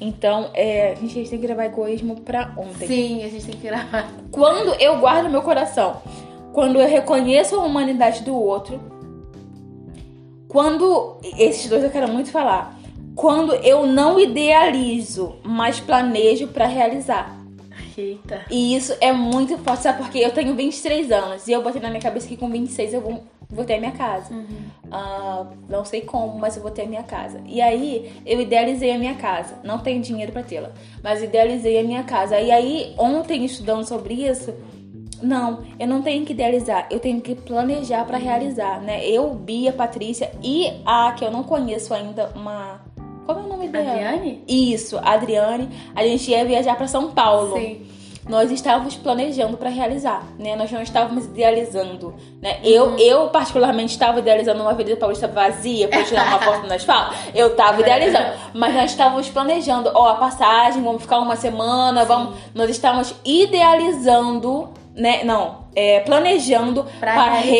Então, 0.00 0.50
é, 0.54 0.92
a 0.92 0.94
gente 0.94 1.14
tem 1.14 1.24
que 1.24 1.46
gravar 1.46 1.66
egoísmo 1.66 2.20
pra 2.20 2.52
ontem. 2.56 2.86
Sim, 2.86 3.24
a 3.24 3.28
gente 3.28 3.46
tem 3.46 3.56
que 3.56 3.66
gravar. 3.66 4.08
Quando 4.30 4.74
eu 4.80 4.98
guardo 4.98 5.30
meu 5.30 5.42
coração, 5.42 6.02
quando 6.52 6.80
eu 6.80 6.88
reconheço 6.88 7.56
a 7.56 7.64
humanidade 7.64 8.22
do 8.22 8.34
outro, 8.34 8.80
quando. 10.48 11.18
Esses 11.36 11.68
dois 11.68 11.84
eu 11.84 11.90
quero 11.90 12.08
muito 12.08 12.30
falar. 12.30 12.76
Quando 13.14 13.54
eu 13.54 13.86
não 13.86 14.18
idealizo, 14.18 15.36
mas 15.42 15.80
planejo 15.80 16.48
pra 16.48 16.66
realizar. 16.66 17.37
Eita. 18.00 18.44
E 18.50 18.76
isso 18.76 18.94
é 19.00 19.12
muito 19.12 19.58
forte, 19.58 19.82
sabe? 19.82 19.98
Porque 19.98 20.18
eu 20.18 20.30
tenho 20.30 20.54
23 20.54 21.10
anos 21.10 21.48
e 21.48 21.52
eu 21.52 21.62
botei 21.62 21.80
na 21.80 21.88
minha 21.88 22.00
cabeça 22.00 22.28
que 22.28 22.36
com 22.36 22.48
26 22.48 22.94
eu 22.94 23.00
vou, 23.00 23.24
vou 23.50 23.64
ter 23.64 23.74
a 23.74 23.78
minha 23.80 23.92
casa. 23.92 24.32
Ah, 24.90 25.46
não 25.68 25.84
sei 25.84 26.02
como, 26.02 26.38
mas 26.38 26.56
eu 26.56 26.62
vou 26.62 26.70
ter 26.70 26.82
a 26.82 26.86
minha 26.86 27.02
casa. 27.02 27.40
E 27.46 27.60
aí 27.60 28.12
eu 28.24 28.40
idealizei 28.40 28.92
a 28.92 28.98
minha 28.98 29.14
casa. 29.14 29.56
Não 29.64 29.78
tenho 29.78 30.00
dinheiro 30.00 30.32
pra 30.32 30.42
tê-la, 30.42 30.70
mas 31.02 31.22
idealizei 31.22 31.78
a 31.78 31.82
minha 31.82 32.04
casa. 32.04 32.38
E 32.38 32.50
aí, 32.50 32.94
ontem, 32.96 33.44
estudando 33.44 33.86
sobre 33.86 34.14
isso, 34.14 34.54
não, 35.22 35.64
eu 35.78 35.86
não 35.86 36.00
tenho 36.02 36.24
que 36.24 36.32
idealizar, 36.32 36.86
eu 36.90 37.00
tenho 37.00 37.20
que 37.20 37.34
planejar 37.34 38.04
pra 38.04 38.18
realizar, 38.18 38.80
né? 38.80 39.04
Eu, 39.04 39.34
Bia, 39.34 39.72
Patrícia 39.72 40.30
e 40.42 40.72
a 40.86 41.12
que 41.12 41.24
eu 41.24 41.30
não 41.30 41.42
conheço 41.42 41.92
ainda, 41.92 42.30
uma. 42.34 42.80
Como 43.28 43.40
é 43.40 43.42
o 43.42 43.46
nome 43.46 43.68
dela? 43.68 43.90
Adriane? 43.90 44.42
Isso, 44.48 44.98
Adriane. 45.04 45.68
A 45.94 46.02
gente 46.02 46.30
ia 46.30 46.46
viajar 46.46 46.74
pra 46.76 46.88
São 46.88 47.10
Paulo 47.10 47.58
Sim. 47.58 47.86
nós 48.26 48.50
estávamos 48.50 48.96
planejando 48.96 49.58
para 49.58 49.68
realizar, 49.68 50.22
né? 50.38 50.56
Nós 50.56 50.72
não 50.72 50.80
estávamos 50.80 51.26
idealizando, 51.26 52.14
né? 52.40 52.58
Eu, 52.64 52.96
eu 52.98 53.28
particularmente 53.28 53.92
estava 53.92 54.20
idealizando 54.20 54.62
uma 54.62 54.70
Avenida 54.70 54.96
Paulista 54.96 55.28
vazia 55.28 55.88
para 55.88 56.04
tirar 56.04 56.26
uma 56.26 56.38
foto 56.38 56.66
no 56.66 56.72
asfalto. 56.72 57.14
Eu 57.34 57.48
estava 57.48 57.78
idealizando, 57.82 58.32
mas 58.54 58.74
nós 58.74 58.90
estávamos 58.92 59.28
planejando, 59.28 59.90
ó, 59.94 60.08
a 60.08 60.14
passagem, 60.14 60.82
vamos 60.82 61.02
ficar 61.02 61.18
uma 61.18 61.36
semana, 61.36 62.06
vamos, 62.06 62.34
nós 62.54 62.70
estávamos 62.70 63.14
idealizando, 63.26 64.70
né? 64.94 65.22
Não, 65.22 65.66
é, 65.76 66.00
planejando 66.00 66.84
Pra 66.98 67.12
para 67.12 67.34
realizar. 67.34 67.50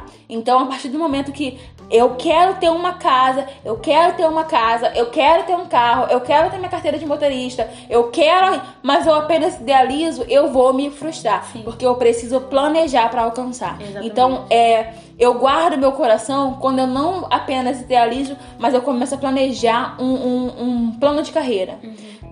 realizar. 0.00 0.04
Então, 0.28 0.60
a 0.60 0.66
partir 0.66 0.88
do 0.88 0.98
momento 0.98 1.30
que 1.32 1.58
eu 1.90 2.14
quero 2.16 2.54
ter 2.56 2.70
uma 2.70 2.94
casa, 2.94 3.46
eu 3.64 3.76
quero 3.78 4.14
ter 4.16 4.26
uma 4.26 4.44
casa, 4.44 4.92
eu 4.94 5.06
quero 5.10 5.44
ter 5.44 5.54
um 5.54 5.66
carro, 5.66 6.06
eu 6.10 6.20
quero 6.20 6.50
ter 6.50 6.56
minha 6.58 6.68
carteira 6.70 6.98
de 6.98 7.06
motorista, 7.06 7.68
eu 7.88 8.10
quero, 8.10 8.60
mas 8.82 9.06
eu 9.06 9.14
apenas 9.14 9.56
idealizo, 9.60 10.24
eu 10.28 10.50
vou 10.52 10.72
me 10.72 10.90
frustrar, 10.90 11.44
Sim. 11.52 11.62
porque 11.62 11.84
eu 11.86 11.94
preciso 11.96 12.40
planejar 12.42 13.08
para 13.10 13.22
alcançar. 13.22 13.80
Exatamente. 13.80 14.06
Então, 14.10 14.46
é, 14.50 14.94
eu 15.18 15.34
guardo 15.38 15.78
meu 15.78 15.92
coração 15.92 16.54
quando 16.54 16.78
eu 16.80 16.86
não 16.86 17.26
apenas 17.30 17.80
idealizo, 17.80 18.36
mas 18.58 18.74
eu 18.74 18.82
começo 18.82 19.14
a 19.14 19.18
planejar 19.18 19.96
um, 20.00 20.04
um- 20.14 20.62
um 20.62 20.92
plano 20.98 21.22
de 21.22 21.30
carreira. 21.32 21.78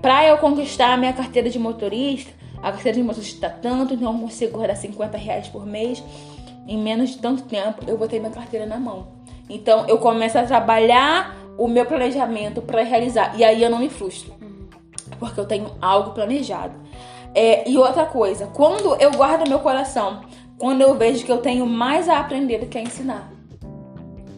Pra 0.00 0.26
eu 0.26 0.36
conquistar 0.38 0.92
a 0.94 0.96
minha 0.96 1.12
carteira 1.12 1.48
de 1.48 1.58
motorista, 1.58 2.32
a 2.62 2.72
carteira 2.72 2.96
de 2.98 3.04
motorista 3.04 3.48
tá 3.48 3.54
tanto, 3.60 3.94
então 3.94 4.12
eu 4.12 4.18
consigo 4.20 4.56
guardar 4.56 4.76
50 4.76 5.16
reais 5.16 5.46
por 5.48 5.64
mês. 5.64 6.02
Em 6.66 6.78
menos 6.78 7.10
de 7.10 7.18
tanto 7.18 7.42
tempo, 7.42 7.82
eu 7.88 7.96
vou 7.98 8.06
ter 8.08 8.18
minha 8.20 8.30
carteira 8.30 8.64
na 8.66 8.78
mão. 8.78 9.06
Então, 9.54 9.84
eu 9.86 9.98
começo 9.98 10.38
a 10.38 10.42
trabalhar 10.44 11.36
o 11.58 11.68
meu 11.68 11.84
planejamento 11.84 12.62
pra 12.62 12.82
realizar. 12.82 13.34
E 13.38 13.44
aí 13.44 13.62
eu 13.62 13.68
não 13.70 13.78
me 13.78 13.88
frustro. 13.90 14.32
Porque 15.18 15.38
eu 15.38 15.44
tenho 15.44 15.72
algo 15.80 16.10
planejado. 16.12 16.74
É, 17.34 17.68
e 17.68 17.76
outra 17.78 18.06
coisa, 18.06 18.46
quando 18.46 18.94
eu 18.96 19.10
guardo 19.12 19.48
meu 19.48 19.58
coração, 19.60 20.22
quando 20.58 20.80
eu 20.80 20.94
vejo 20.96 21.24
que 21.24 21.32
eu 21.32 21.38
tenho 21.38 21.66
mais 21.66 22.08
a 22.08 22.18
aprender 22.18 22.58
do 22.58 22.66
que 22.66 22.78
a 22.78 22.82
ensinar. 22.82 23.30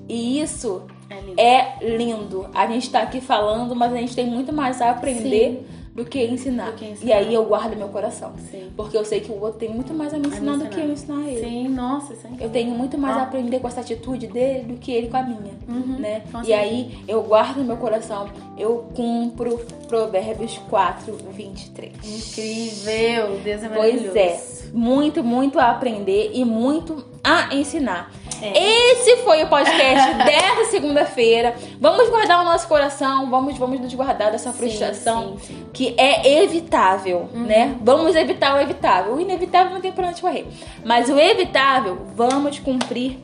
E 0.08 0.40
isso 0.40 0.82
É 1.08 1.14
lindo. 1.20 1.40
é 1.40 1.76
lindo. 1.80 2.46
A 2.54 2.66
gente 2.66 2.90
tá 2.90 3.00
aqui 3.00 3.20
falando, 3.20 3.74
mas 3.74 3.92
a 3.92 3.96
gente 3.96 4.14
tem 4.14 4.26
muito 4.26 4.52
mais 4.52 4.80
a 4.82 4.90
aprender 4.90 5.66
do 5.94 6.04
que 6.04 6.24
ensinar. 6.24 6.72
Do 6.72 6.76
que 6.76 6.84
ensinar. 6.86 7.08
E 7.08 7.12
aí 7.12 7.32
eu 7.32 7.44
guardo 7.44 7.76
meu 7.76 7.88
coração. 7.88 8.32
Sim. 8.50 8.70
Porque 8.76 8.96
eu 8.96 9.04
sei 9.04 9.20
que 9.20 9.30
o 9.30 9.40
outro 9.40 9.60
tem 9.60 9.68
muito 9.70 9.94
mais 9.94 10.12
a 10.12 10.18
me 10.18 10.26
ensinar 10.26 10.56
do 10.58 10.66
que 10.66 10.80
eu 10.80 10.90
ensinar 10.90 11.26
ele. 11.28 11.40
Sim, 11.40 11.68
nossa, 11.68 12.12
isso 12.14 12.26
é 12.26 12.44
Eu 12.44 12.50
tenho 12.50 12.72
muito 12.72 12.98
mais 12.98 13.16
Ah. 13.16 13.20
a 13.20 13.22
aprender 13.22 13.60
com 13.60 13.68
essa 13.68 13.80
atitude 13.80 14.26
dele 14.26 14.64
do 14.64 14.74
que 14.74 14.90
ele 14.90 15.08
com 15.08 15.16
a 15.16 15.22
minha, 15.22 15.52
Uhum, 15.68 15.96
né? 15.98 16.22
com 16.32 16.40
E 16.42 16.46
certeza. 16.46 16.60
aí 16.60 16.98
eu 17.06 17.22
guardo 17.22 17.58
no 17.58 17.64
meu 17.64 17.76
coração, 17.76 18.28
eu 18.58 18.86
cumpro 18.94 19.58
Provérbios 19.86 20.58
4, 20.68 21.16
23. 21.32 21.92
Incrível, 22.04 23.38
Deus 23.44 23.62
é 23.62 23.68
maravilhoso. 23.68 24.10
Pois 24.12 24.16
é, 24.16 24.40
muito, 24.72 25.22
muito 25.22 25.58
a 25.58 25.70
aprender 25.70 26.32
e 26.34 26.44
muito 26.44 27.04
a 27.22 27.54
ensinar. 27.54 28.10
É. 28.44 28.92
Esse 28.92 29.16
foi 29.18 29.42
o 29.42 29.48
podcast 29.48 30.14
dessa 30.24 30.70
segunda-feira. 30.70 31.54
Vamos 31.80 32.08
guardar 32.10 32.40
o 32.40 32.44
nosso 32.44 32.68
coração, 32.68 33.30
vamos, 33.30 33.56
vamos 33.56 33.80
nos 33.80 33.94
guardar 33.94 34.30
dessa 34.30 34.52
frustração 34.52 35.36
sim, 35.38 35.54
sim. 35.54 35.66
que 35.72 35.94
é 35.96 36.42
evitável, 36.42 37.28
né? 37.32 37.76
Vamos 37.80 38.14
evitar 38.14 38.56
o 38.56 38.60
evitável. 38.60 39.14
O 39.14 39.20
inevitável 39.20 39.72
não 39.72 39.80
tem 39.80 39.92
pra 39.92 40.08
onde 40.08 40.20
correr. 40.20 40.46
Mas 40.84 41.08
o 41.08 41.18
evitável, 41.18 42.06
vamos 42.14 42.58
cumprir 42.58 43.18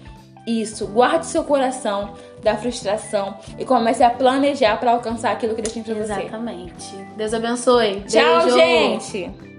isso. 0.47 0.87
Guarde 0.87 1.27
seu 1.27 1.45
coração 1.45 2.15
da 2.43 2.57
frustração 2.57 3.37
e 3.59 3.65
comece 3.65 4.03
a 4.03 4.11
planejar 4.11 4.79
pra 4.79 4.93
alcançar 4.93 5.33
aquilo 5.33 5.55
que 5.55 5.63
Deus 5.63 5.75
tem 5.75 5.83
pra 5.83 5.95
você. 5.95 6.13
Exatamente. 6.13 6.97
Deus 7.17 7.35
abençoe. 7.35 8.03
Tchau, 8.07 8.43
Beijo. 8.43 8.57
gente! 8.57 9.50